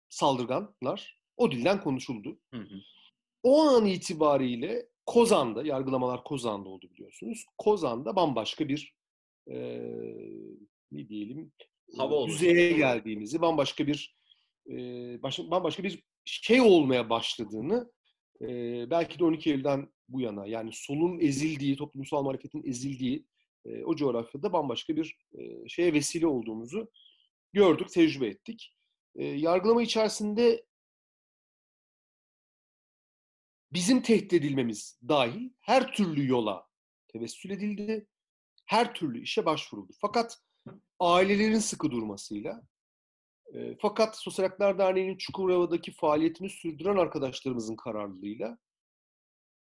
[0.08, 2.38] saldırganlar o dilden konuşuldu.
[2.54, 2.80] Hı hı.
[3.42, 7.44] O an itibariyle Kozan'da, yargılamalar Kozan'da oldu biliyorsunuz.
[7.58, 8.94] Kozan'da bambaşka bir
[9.50, 9.56] e,
[10.92, 11.53] ne diyelim
[11.96, 12.38] Hava oluştu.
[12.38, 14.16] düzeye geldiğimizi, bambaşka bir
[14.70, 14.74] e,
[15.22, 17.92] baş- bambaşka bir şey olmaya başladığını
[18.42, 18.46] e,
[18.90, 23.26] belki de 12 Eylül'den bu yana yani solun ezildiği, toplumsal muhalefetin ezildiği
[23.64, 26.90] e, o coğrafyada bambaşka bir e, şeye vesile olduğumuzu
[27.53, 28.76] gördük, tecrübe ettik.
[29.16, 30.64] E, yargılama içerisinde
[33.72, 36.66] bizim tehdit edilmemiz dahil her türlü yola
[37.09, 38.07] tevessül edildi.
[38.66, 39.92] Her türlü işe başvuruldu.
[40.00, 40.38] Fakat
[41.00, 42.62] ailelerin sıkı durmasıyla,
[43.54, 48.59] e, fakat Sosyal Haklar Derneği'nin Çukurova'daki faaliyetini sürdüren arkadaşlarımızın kararlılığıyla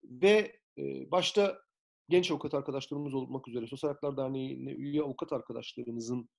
[0.03, 1.59] ve e, başta
[2.09, 6.29] genç avukat arkadaşlarımız olmak üzere Sosyal Haklar Derneği'ne üye avukat arkadaşlarımızın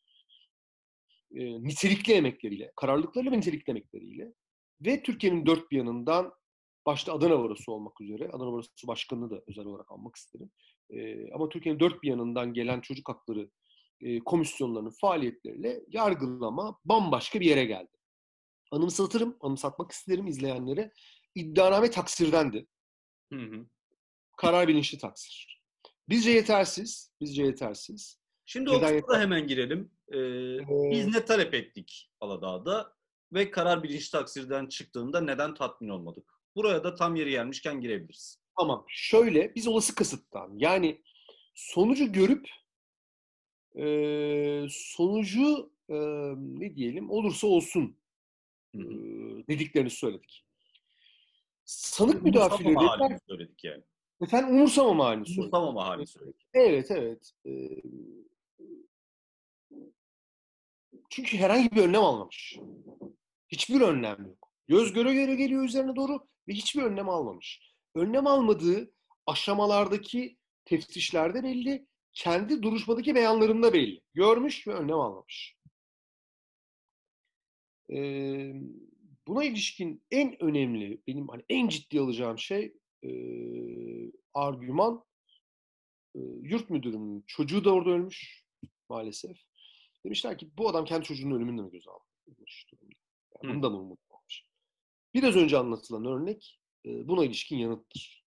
[1.35, 4.33] e, nitelikli emekleriyle, kararlılıklarıyla ve nitelikli emekleriyle
[4.80, 6.33] ve Türkiye'nin dört bir yanından
[6.87, 10.50] başta Adana Barosu olmak üzere, Adana Barosu Başkanı'nı da özel olarak almak isterim.
[10.90, 13.50] E, ama Türkiye'nin dört bir yanından gelen çocuk hakları
[14.02, 17.96] e, komisyonlarının faaliyetleriyle yargılama bambaşka bir yere geldi.
[18.70, 20.92] Anımsatırım, anımsatmak isterim izleyenlere.
[21.34, 22.66] İddianame taksirdendi.
[23.32, 23.66] Hı hı.
[24.36, 25.60] Karar bilinçli taksir.
[26.08, 28.20] Bizce yetersiz, bizce yetersiz.
[28.46, 29.90] Şimdi o kısmına hemen girelim.
[30.08, 32.92] Ee, ee, biz ne talep ettik Aladağ'da
[33.32, 36.32] ve karar bilinçli taksirden çıktığında neden tatmin olmadık?
[36.56, 38.40] Buraya da tam yeri gelmişken girebiliriz.
[38.58, 38.84] Tamam.
[38.88, 41.02] Şöyle, biz olası kasıttan yani
[41.54, 42.48] sonucu görüp
[43.76, 45.96] e, sonucu e,
[46.37, 47.96] ne diyelim olursa olsun
[48.74, 48.78] e,
[49.48, 50.46] dediklerini söyledik.
[51.64, 53.18] Sanık müdafileri...
[53.28, 53.83] söyledik yani.
[54.22, 55.54] Efendim umursamama halini söyledik.
[55.54, 56.46] Umursamama halini söyledik.
[56.54, 57.33] Evet, evet.
[57.46, 57.50] E,
[61.11, 62.59] çünkü herhangi bir önlem almamış.
[63.48, 64.52] Hiçbir önlem yok.
[64.68, 67.74] Göz göre göre geliyor üzerine doğru ve hiçbir önlem almamış.
[67.94, 68.92] Önlem almadığı
[69.26, 74.01] aşamalardaki teftişlerde belli, kendi duruşmadaki beyanlarında belli.
[74.14, 75.57] Görmüş ve önlem almamış.
[77.92, 78.53] Ee,
[79.29, 83.11] buna ilişkin en önemli, benim hani en ciddi alacağım şey e,
[84.35, 85.05] argüman
[86.14, 88.44] e, yurt müdürünün çocuğu da orada ölmüş
[88.88, 89.37] maalesef.
[90.05, 92.94] Demişler ki bu adam kendi çocuğunun ölümünü mü göz almış durumda?
[93.42, 94.46] Yani bunu da mı umutlanmış?
[95.14, 98.25] Biraz önce anlatılan örnek e, buna ilişkin yanıttır.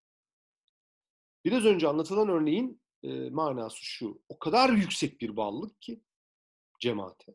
[1.44, 4.22] Biraz önce anlatılan örneğin e, manası şu.
[4.28, 6.00] O kadar yüksek bir bağlılık ki
[6.80, 7.34] cemaate.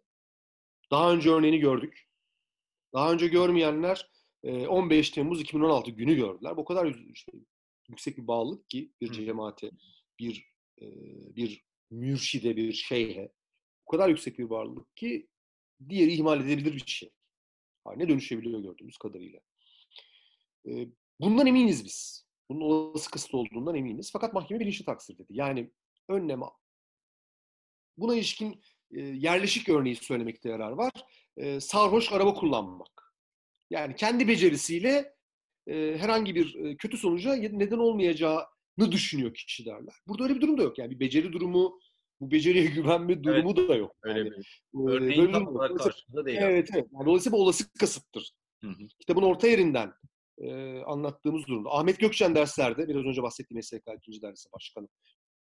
[0.92, 2.08] Daha önce örneğini gördük.
[2.94, 4.12] Daha önce görmeyenler
[4.44, 6.58] e, 15 Temmuz 2016 günü gördüler.
[6.58, 7.34] Bu kadar şey,
[7.90, 9.72] yüksek bir bağlılık ki bir cemaate,
[10.20, 10.86] bir e,
[11.36, 13.32] bir mürşide, bir şeyhe
[13.86, 15.28] o kadar yüksek bir varlık ki
[15.90, 17.10] diğeri ihmal edebilir bir şey.
[17.84, 19.40] Haline dönüşebiliyor gördüğümüz kadarıyla.
[20.68, 20.88] E,
[21.20, 22.29] bundan eminiz biz.
[22.50, 24.12] Bunun olası kısıt olduğundan eminiz.
[24.12, 25.28] Fakat mahkeme bilinçli taksir dedi.
[25.30, 25.72] Yani
[26.08, 26.42] önlem
[27.98, 30.92] Buna ilişkin e, yerleşik örneği söylemekte yarar var.
[31.38, 33.14] E, sarhoş araba kullanmak.
[33.70, 35.16] Yani kendi becerisiyle
[35.68, 39.96] e, herhangi bir kötü sonuca neden olmayacağını düşünüyor kişi derler.
[40.08, 40.78] Burada öyle bir durum da yok.
[40.78, 41.80] Yani bir beceri durumu
[42.22, 43.96] bu beceriye güvenme durumu evet, da yok.
[44.04, 44.64] Öyle yani, bir.
[44.88, 46.38] Örneğin tam olarak karşında değil.
[46.42, 46.88] Evet, evet.
[46.94, 48.32] Yani dolayısıyla bu olası kasıttır.
[48.62, 48.88] Hı hı.
[49.00, 49.94] Kitabın orta yerinden
[50.40, 51.70] e, anlattığımız durumda.
[51.72, 54.22] Ahmet Gökçen derslerde, biraz önce bahsettiğim SK 2.
[54.22, 54.88] dersi başkanı,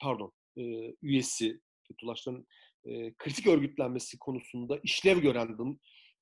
[0.01, 0.63] pardon, e,
[1.03, 2.47] üyesi, Fethullahçıların
[2.85, 5.79] e, kritik örgütlenmesi konusunda işlev gören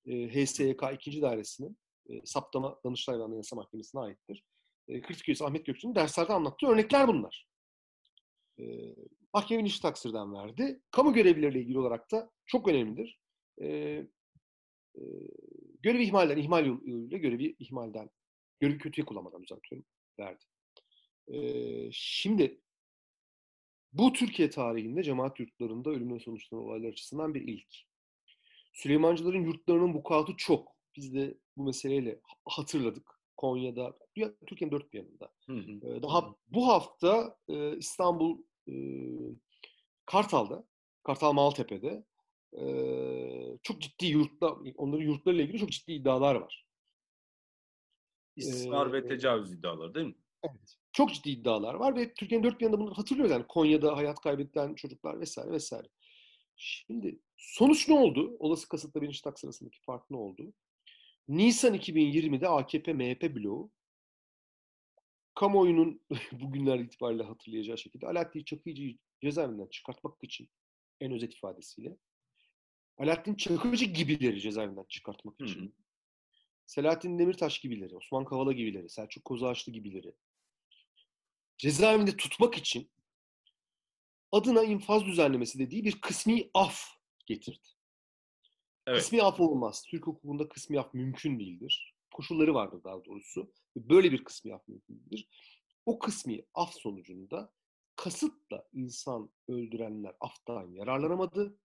[0.07, 1.23] e, HSYK 2.
[1.23, 1.79] dairesinin
[2.11, 4.45] e, saptama Danıştay ve Anayasa Mahkemesi'ne aittir.
[4.89, 7.47] E, kritik üyesi Ahmet Gökçen'in derslerde anlattığı örnekler bunlar.
[8.59, 8.65] E,
[9.35, 10.81] mahkeme bilinçli taksirden verdi.
[10.91, 13.19] Kamu görevlileriyle ilgili olarak da çok önemlidir.
[13.63, 15.03] E, e,
[15.81, 18.11] görevi ihmalden, ihmal yoluyla görevi ihmalden,
[18.61, 19.87] görevi kötüye kullanmadan düzeltiyorum,
[20.19, 20.45] verdi.
[21.29, 21.39] E,
[21.93, 22.61] şimdi
[23.93, 27.77] bu Türkiye tarihinde cemaat yurtlarında ölümle sonuçlanan olaylar açısından bir ilk.
[28.73, 30.75] Süleymancıların yurtlarının vukuatı çok.
[30.97, 33.21] Biz de bu meseleyle hatırladık.
[33.37, 33.99] Konya'da,
[34.47, 35.33] Türkiye'nin dört bir yanında.
[35.47, 36.03] Hı hı.
[36.03, 37.39] Daha bu hafta
[37.79, 38.43] İstanbul
[40.07, 40.65] Kartal'da,
[41.03, 42.05] Kartal Maltepe'de
[43.63, 46.67] çok ciddi yurtla, onların yurtlarıyla ilgili çok ciddi iddialar var.
[48.37, 50.15] İstismar ee, ve tecavüz iddiaları değil mi?
[50.43, 50.77] Evet.
[50.93, 53.33] Çok ciddi iddialar var ve Türkiye'nin dört bir yanında bunu hatırlıyoruz.
[53.33, 55.89] Yani Konya'da hayat kaybeden çocuklar vesaire vesaire.
[56.57, 58.37] Şimdi sonuç ne oldu?
[58.39, 60.53] Olası kasıtla bilinç tak sırasındaki fark ne oldu?
[61.29, 63.71] Nisan 2020'de AKP-MHP bloğu
[65.35, 66.01] kamuoyunun
[66.33, 70.49] bugünler itibariyle hatırlayacağı şekilde Alaaddin Çakıcı'yı cezaevinden çıkartmak için
[71.01, 71.97] en özet ifadesiyle
[72.99, 75.75] Alaaddin Çakıcı gibileri cezaevinden çıkartmak için.
[76.67, 80.15] Selahattin Demirtaş gibileri, Osman Kavala gibileri, Selçuk Kozağaçlı gibileri
[81.59, 82.91] cezaevinde tutmak için
[84.33, 86.89] adına infaz düzenlemesi dediği bir kısmi af
[87.27, 87.69] getirdi.
[88.87, 88.99] Evet.
[88.99, 89.85] Kısmi af olmaz.
[89.89, 91.95] Türk hukukunda kısmi af mümkün değildir.
[92.15, 93.53] Koşulları vardır daha doğrusu.
[93.77, 95.29] Böyle bir kısmi af mümkün değildir.
[95.87, 97.53] O kısmi af sonucunda
[97.97, 101.59] kasıtla insan öldürenler aftan yararlanamadı.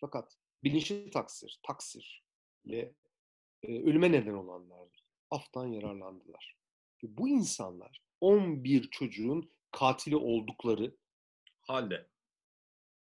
[0.00, 2.24] Fakat bilinçli taksir, taksir
[2.66, 2.94] ve
[3.68, 4.88] e, ölüme neden olanlar
[5.30, 6.56] aftan yararlandılar.
[7.02, 10.96] Ve bu insanlar 11 çocuğun katili oldukları
[11.60, 12.06] halde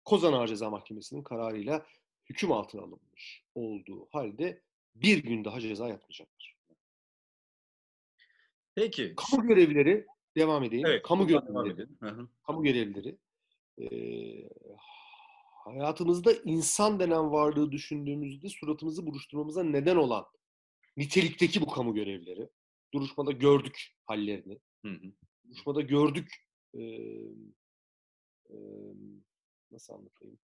[0.05, 1.87] Kozan Ağır Ceza Mahkemesi'nin kararıyla
[2.25, 4.63] hüküm altına alınmış olduğu halde
[4.95, 6.57] bir gün daha ceza yatmayacaklar.
[8.75, 9.15] Peki.
[9.17, 10.87] Kamu görevlileri devam edeyim.
[10.87, 11.89] Evet, kamu görevlileri,
[12.43, 13.17] kamu görevlileri
[13.79, 13.87] e,
[15.65, 20.27] hayatımızda insan denen varlığı düşündüğümüzde suratımızı buruşturmamıza neden olan
[20.97, 22.49] nitelikteki bu kamu görevlileri.
[22.95, 24.59] Duruşmada gördük hallerini.
[24.85, 25.13] Hı hı.
[25.45, 26.81] Duruşmada gördük e,
[28.51, 28.57] e,
[29.71, 30.39] nasıl anlatayım?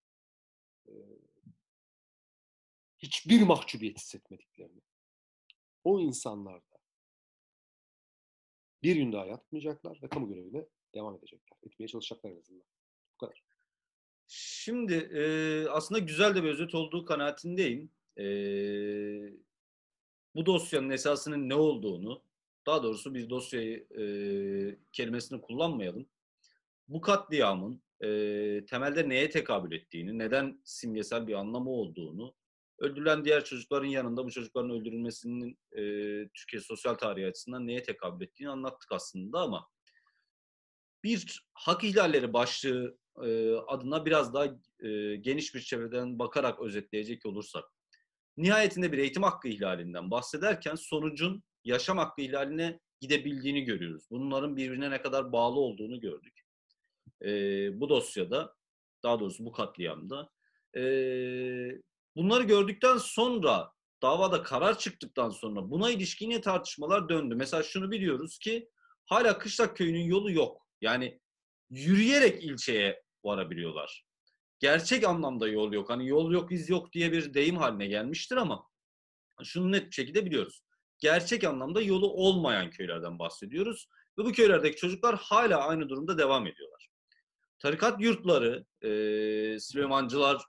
[0.89, 0.93] E,
[2.99, 4.81] hiçbir mahcubiyet hissetmediklerini.
[5.85, 6.77] O insanlar da
[8.83, 11.59] bir gün daha yatmayacaklar ve kamu görevine devam edecekler.
[11.63, 12.67] Etmeye çalışacaklar en azından.
[13.15, 13.43] Bu kadar.
[14.29, 15.23] Şimdi e,
[15.69, 17.91] aslında güzel de bir özet olduğu kanaatindeyim.
[18.19, 18.25] E,
[20.37, 22.23] bu dosyanın esasının ne olduğunu,
[22.67, 24.03] daha doğrusu bir dosyayı e,
[24.93, 26.07] kelimesini kullanmayalım.
[26.89, 28.09] Bu katliamın e,
[28.67, 32.35] temelde neye tekabül ettiğini, neden simgesel bir anlamı olduğunu,
[32.79, 35.83] öldürülen diğer çocukların yanında bu çocukların öldürülmesinin e,
[36.35, 39.69] Türkiye sosyal tarihi açısından neye tekabül ettiğini anlattık aslında ama
[41.05, 44.45] bir hak ihlalleri başlığı e, adına biraz daha
[44.81, 47.65] e, geniş bir çevreden bakarak özetleyecek olursak,
[48.37, 54.05] nihayetinde bir eğitim hakkı ihlalinden bahsederken sonucun yaşam hakkı ihlaline gidebildiğini görüyoruz.
[54.11, 56.43] Bunların birbirine ne kadar bağlı olduğunu gördük.
[57.23, 57.31] E,
[57.81, 58.55] bu dosyada,
[59.03, 60.31] daha doğrusu bu katliamda.
[60.77, 60.83] E,
[62.17, 63.73] bunları gördükten sonra,
[64.03, 67.35] davada karar çıktıktan sonra buna ilişkin tartışmalar döndü.
[67.35, 68.69] Mesela şunu biliyoruz ki
[69.07, 70.67] hala Kışlak Köyü'nün yolu yok.
[70.81, 71.21] Yani
[71.71, 74.06] yürüyerek ilçeye varabiliyorlar.
[74.59, 75.91] Gerçek anlamda yol yok.
[75.91, 78.67] Hani yol yok iz yok diye bir deyim haline gelmiştir ama
[79.45, 80.63] şunu net bir şekilde biliyoruz.
[80.99, 83.89] Gerçek anlamda yolu olmayan köylerden bahsediyoruz.
[84.19, 86.89] Ve bu köylerdeki çocuklar hala aynı durumda devam ediyorlar.
[87.59, 88.89] Tarikat yurtları, e,
[89.61, 90.43] Süleymancılar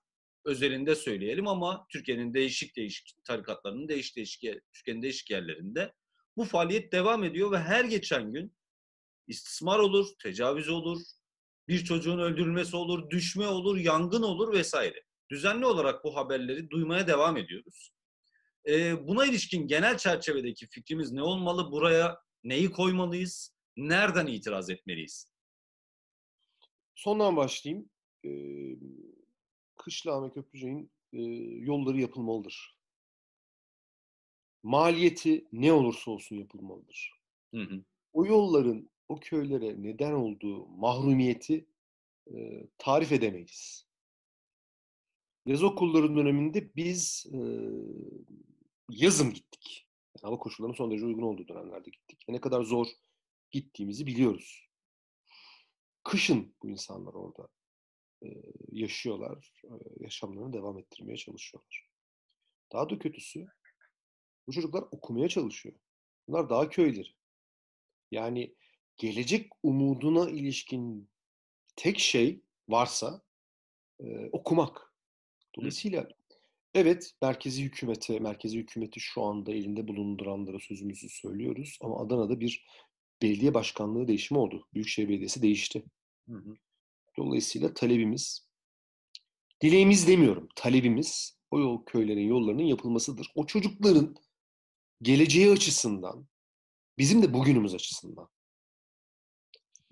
[0.45, 4.43] özelinde söyleyelim ama Türkiye'nin değişik değişik tarikatlarının değişik değişik
[4.73, 5.93] Türkiye'nin değişik yerlerinde
[6.37, 8.55] bu faaliyet devam ediyor ve her geçen gün
[9.27, 11.01] istismar olur, tecavüz olur,
[11.67, 15.03] bir çocuğun öldürülmesi olur, düşme olur, yangın olur vesaire.
[15.29, 17.91] Düzenli olarak bu haberleri duymaya devam ediyoruz.
[18.67, 21.71] Ee, buna ilişkin genel çerçevedeki fikrimiz ne olmalı?
[21.71, 23.57] Buraya neyi koymalıyız?
[23.77, 25.31] Nereden itiraz etmeliyiz?
[26.95, 27.89] Sondan başlayayım.
[28.25, 28.29] Ee,
[29.75, 31.21] Kışla Ahmet Köprücek'in e,
[31.65, 32.77] yolları yapılmalıdır.
[34.63, 37.11] Maliyeti ne olursa olsun yapılmalıdır.
[37.53, 37.83] Hı hı.
[38.13, 41.65] O yolların o köylere neden olduğu mahrumiyeti
[42.33, 43.87] e, tarif edemeyiz.
[45.45, 47.39] Yaz okulları döneminde biz e,
[48.89, 49.87] yazın gittik.
[50.15, 52.25] Yani hava koşullarının son derece uygun olduğu dönemlerde gittik.
[52.27, 52.87] Ne kadar zor
[53.51, 54.69] gittiğimizi biliyoruz.
[56.03, 57.47] Kışın bu insanlar orada
[58.23, 58.27] e,
[58.71, 61.89] yaşıyorlar, e, yaşamlarını devam ettirmeye çalışıyorlar.
[62.71, 63.47] Daha da kötüsü,
[64.47, 65.75] bu çocuklar okumaya çalışıyor.
[66.27, 67.09] Bunlar daha köyleri.
[68.11, 68.55] Yani
[68.97, 71.09] gelecek umuduna ilişkin
[71.75, 73.21] tek şey varsa
[73.99, 74.93] e, okumak.
[75.57, 76.07] Dolayısıyla
[76.73, 82.65] evet merkezi hükümete, merkezi hükümeti şu anda elinde bulunduranlara sözümüzü söylüyoruz ama Adana'da bir
[83.21, 84.67] belediye başkanlığı değişimi oldu.
[84.73, 85.83] Büyükşehir Belediyesi değişti.
[86.29, 86.55] Hı hı.
[87.17, 88.47] Dolayısıyla talebimiz,
[89.61, 93.31] dileğimiz demiyorum, talebimiz o yol köylerin yollarının yapılmasıdır.
[93.35, 94.15] O çocukların
[95.01, 96.27] geleceği açısından,
[96.97, 98.29] bizim de bugünümüz açısından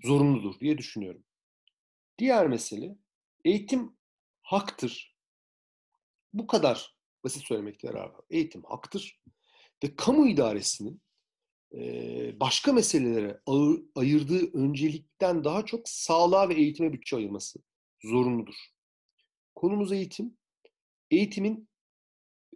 [0.04, 1.24] zorunludur diye düşünüyorum.
[2.18, 2.96] Diğer mesele
[3.44, 3.96] eğitim
[4.42, 5.16] haktır.
[6.32, 8.20] Bu kadar basit söylemekte yarar var.
[8.30, 9.20] Eğitim haktır
[9.84, 11.02] ve kamu idaresinin
[12.40, 13.40] başka meselelere
[13.94, 17.58] ayırdığı öncelikten daha çok sağlığa ve eğitime bütçe ayırması
[18.02, 18.54] zorunludur.
[19.54, 20.36] Konumuz eğitim.
[21.10, 21.68] Eğitimin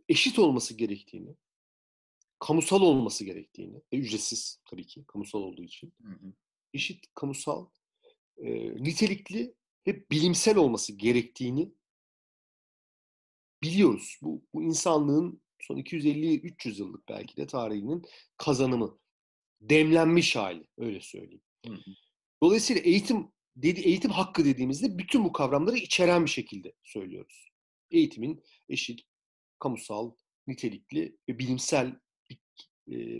[0.08, 1.36] eşit olması gerektiğini,
[2.38, 6.32] kamusal olması gerektiğini ve ücretsiz tabii ki kamusal olduğu için Hı hı.
[6.74, 7.66] Eşit, kamusal,
[8.36, 8.50] e,
[8.84, 9.54] nitelikli
[9.86, 11.72] ve bilimsel olması gerektiğini
[13.62, 14.18] biliyoruz.
[14.22, 18.02] Bu, bu insanlığın son 250-300 yıllık belki de tarihinin
[18.36, 18.98] kazanımı.
[19.60, 21.42] Demlenmiş hali, öyle söyleyeyim.
[21.66, 21.90] Hı hı.
[22.42, 27.48] Dolayısıyla eğitim dedi, eğitim hakkı dediğimizde bütün bu kavramları içeren bir şekilde söylüyoruz.
[27.90, 29.00] Eğitimin eşit,
[29.58, 30.12] kamusal,
[30.46, 32.00] nitelikli ve bilimsel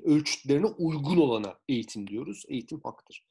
[0.04, 2.44] ölçütlerine uygun olana eğitim diyoruz.
[2.48, 3.24] Eğitim haktır.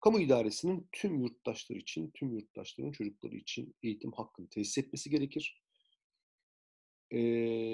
[0.00, 5.62] Kamu idaresinin tüm yurttaşlar için, tüm yurttaşların çocukları için eğitim hakkını tesis etmesi gerekir.
[7.10, 7.18] Ee,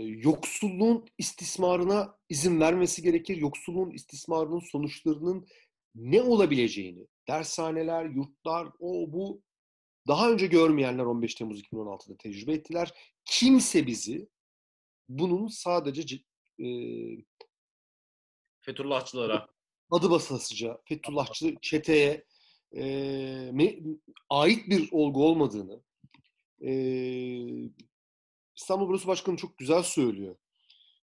[0.07, 3.37] yoksulluğun istismarına izin vermesi gerekir.
[3.37, 5.47] Yoksulluğun istismarının sonuçlarının
[5.95, 9.43] ne olabileceğini, dershaneler, yurtlar, o bu
[10.09, 12.93] daha önce görmeyenler 15 Temmuz 2016'da tecrübe ettiler.
[13.25, 14.29] Kimse bizi
[15.09, 16.19] bunun sadece
[16.59, 16.67] e,
[18.61, 19.56] Fethullahçılara
[19.91, 22.25] adı basasıca Fethullahçı çeteye
[22.77, 22.85] e,
[23.53, 23.77] me,
[24.31, 25.83] ait bir olgu olmadığını
[26.61, 26.71] e,
[28.57, 30.37] İstanbul Bürosu Başkanı çok güzel söylüyor.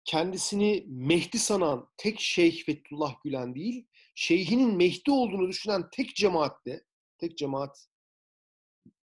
[0.05, 6.85] Kendisini Mehdi sanan tek Şeyh Fethullah Gülen değil, şeyhinin Mehdi olduğunu düşünen tek cemaatte,
[7.19, 7.89] tek cemaat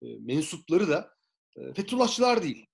[0.02, 1.14] e, mensupları da
[1.56, 2.66] e, Fethullahçılar değil.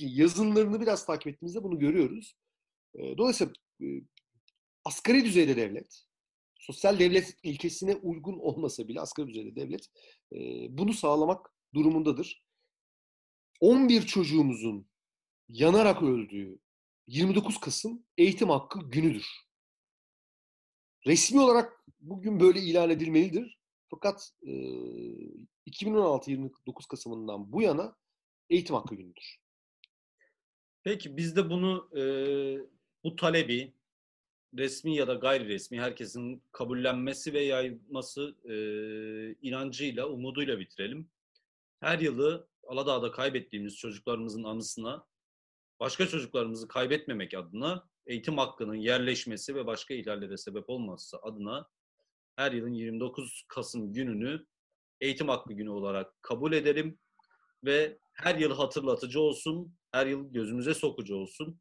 [0.00, 2.36] Yazınlarını biraz takip ettiğimizde bunu görüyoruz.
[2.94, 3.52] E, dolayısıyla
[4.86, 6.04] asgari düzeyde devlet,
[6.58, 9.86] sosyal devlet ilkesine uygun olmasa bile asgari düzeyde devlet
[10.32, 10.38] e,
[10.78, 12.44] bunu sağlamak durumundadır.
[13.60, 14.88] 11 çocuğumuzun
[15.48, 16.58] yanarak öldüğü
[17.06, 19.26] 29 Kasım eğitim hakkı günüdür.
[21.06, 23.58] Resmi olarak bugün böyle ilan edilmelidir.
[23.90, 24.52] Fakat e,
[25.66, 27.96] 2016-29 Kasım'ından bu yana
[28.50, 29.36] eğitim hakkı günüdür.
[30.82, 32.02] Peki biz de bunu e,
[33.04, 33.75] bu talebi
[34.56, 38.54] resmi ya da gayri resmi herkesin kabullenmesi ve yayması e,
[39.42, 41.10] inancıyla, umuduyla bitirelim.
[41.80, 45.06] Her yılı Aladağ'da kaybettiğimiz çocuklarımızın anısına
[45.80, 51.68] başka çocuklarımızı kaybetmemek adına eğitim hakkının yerleşmesi ve başka ihlallere sebep olması adına
[52.36, 54.46] her yılın 29 Kasım gününü
[55.00, 56.98] eğitim hakkı günü olarak kabul edelim
[57.64, 61.60] ve her yıl hatırlatıcı olsun, her yıl gözümüze sokucu olsun.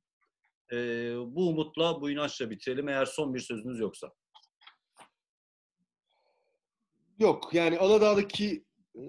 [0.71, 4.13] Ee, bu umutla, bu inançla bitirelim eğer son bir sözünüz yoksa.
[7.19, 9.01] Yok, yani Aladağ'daki e,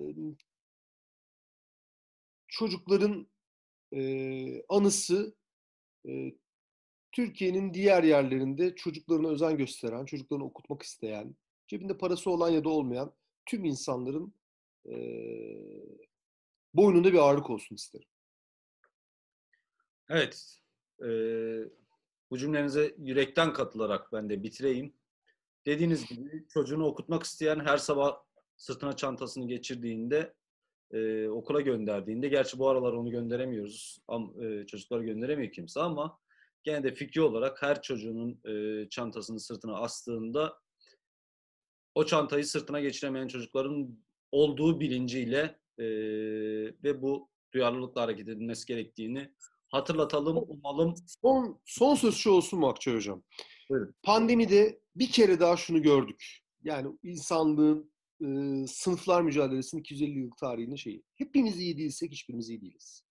[2.48, 3.26] çocukların
[3.92, 5.34] e, anısı
[6.08, 6.32] e,
[7.12, 11.36] Türkiye'nin diğer yerlerinde çocuklarına özen gösteren, çocuklarını okutmak isteyen,
[11.68, 13.12] cebinde parası olan ya da olmayan
[13.46, 14.34] tüm insanların
[14.88, 14.96] e,
[16.74, 18.08] boynunda bir ağırlık olsun isterim.
[20.08, 20.60] Evet.
[21.02, 21.08] E,
[22.30, 24.94] bu cümlenize yürekten katılarak ben de bitireyim.
[25.66, 28.16] Dediğiniz gibi çocuğunu okutmak isteyen her sabah
[28.56, 30.34] sırtına çantasını geçirdiğinde
[30.92, 36.18] e, okula gönderdiğinde, gerçi bu aralar onu gönderemiyoruz, am, e, çocuklar gönderemiyor kimse ama
[36.64, 40.58] gene de fikri olarak her çocuğunun e, çantasını sırtına astığında
[41.94, 43.98] o çantayı sırtına geçiremeyen çocukların
[44.32, 45.86] olduğu bilinciyle e,
[46.84, 49.32] ve bu duyarlılıkla hareket edilmesi gerektiğini
[49.68, 50.94] hatırlatalım, umalım.
[51.22, 53.22] Son, son söz şu olsun mu Akçay Hocam?
[53.70, 53.94] Buyurun.
[54.02, 56.38] Pandemide bir kere daha şunu gördük.
[56.62, 58.26] Yani insanlığın e,
[58.66, 61.02] sınıflar mücadelesinin 250 yıllık tarihinin şeyi.
[61.14, 63.06] Hepimiz iyi değilsek hiçbirimiz iyi değiliz.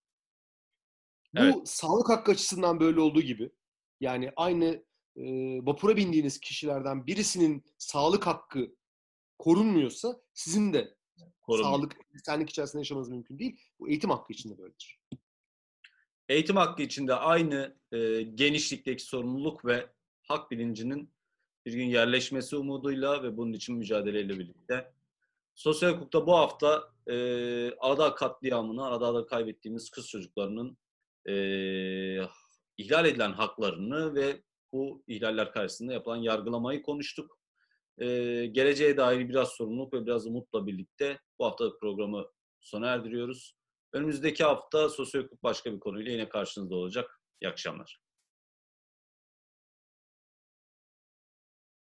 [1.35, 1.55] Bu evet.
[1.65, 3.51] sağlık hakkı açısından böyle olduğu gibi
[3.99, 4.85] yani aynı
[5.15, 5.23] e,
[5.65, 8.75] vapura bindiğiniz kişilerden birisinin sağlık hakkı
[9.37, 10.95] korunmuyorsa sizin de
[11.41, 11.77] Korunmuyor.
[11.77, 13.59] sağlık, insanlık içerisinde yaşamanız mümkün değil.
[13.79, 14.99] Bu eğitim hakkı için de böyledir.
[16.29, 19.89] Eğitim hakkı içinde aynı e, genişlikteki sorumluluk ve
[20.21, 21.13] hak bilincinin
[21.65, 24.93] bir gün yerleşmesi umuduyla ve bunun için mücadeleyle birlikte.
[25.55, 27.15] Sosyal hukukta bu hafta e,
[27.79, 30.77] Ada katliamını, Ada'da kaybettiğimiz kız çocuklarının
[31.27, 31.33] e,
[32.77, 37.39] ihlal edilen haklarını ve bu ihlaller karşısında yapılan yargılamayı konuştuk.
[37.97, 38.05] E,
[38.45, 42.25] geleceğe dair biraz sorumluluk ve biraz umutla birlikte bu hafta programı
[42.59, 43.55] sona erdiriyoruz.
[43.95, 44.89] Önümüzdeki hafta
[45.19, 47.21] hukuk başka bir konuyla yine karşınızda olacak.
[47.41, 48.04] İyi akşamlar.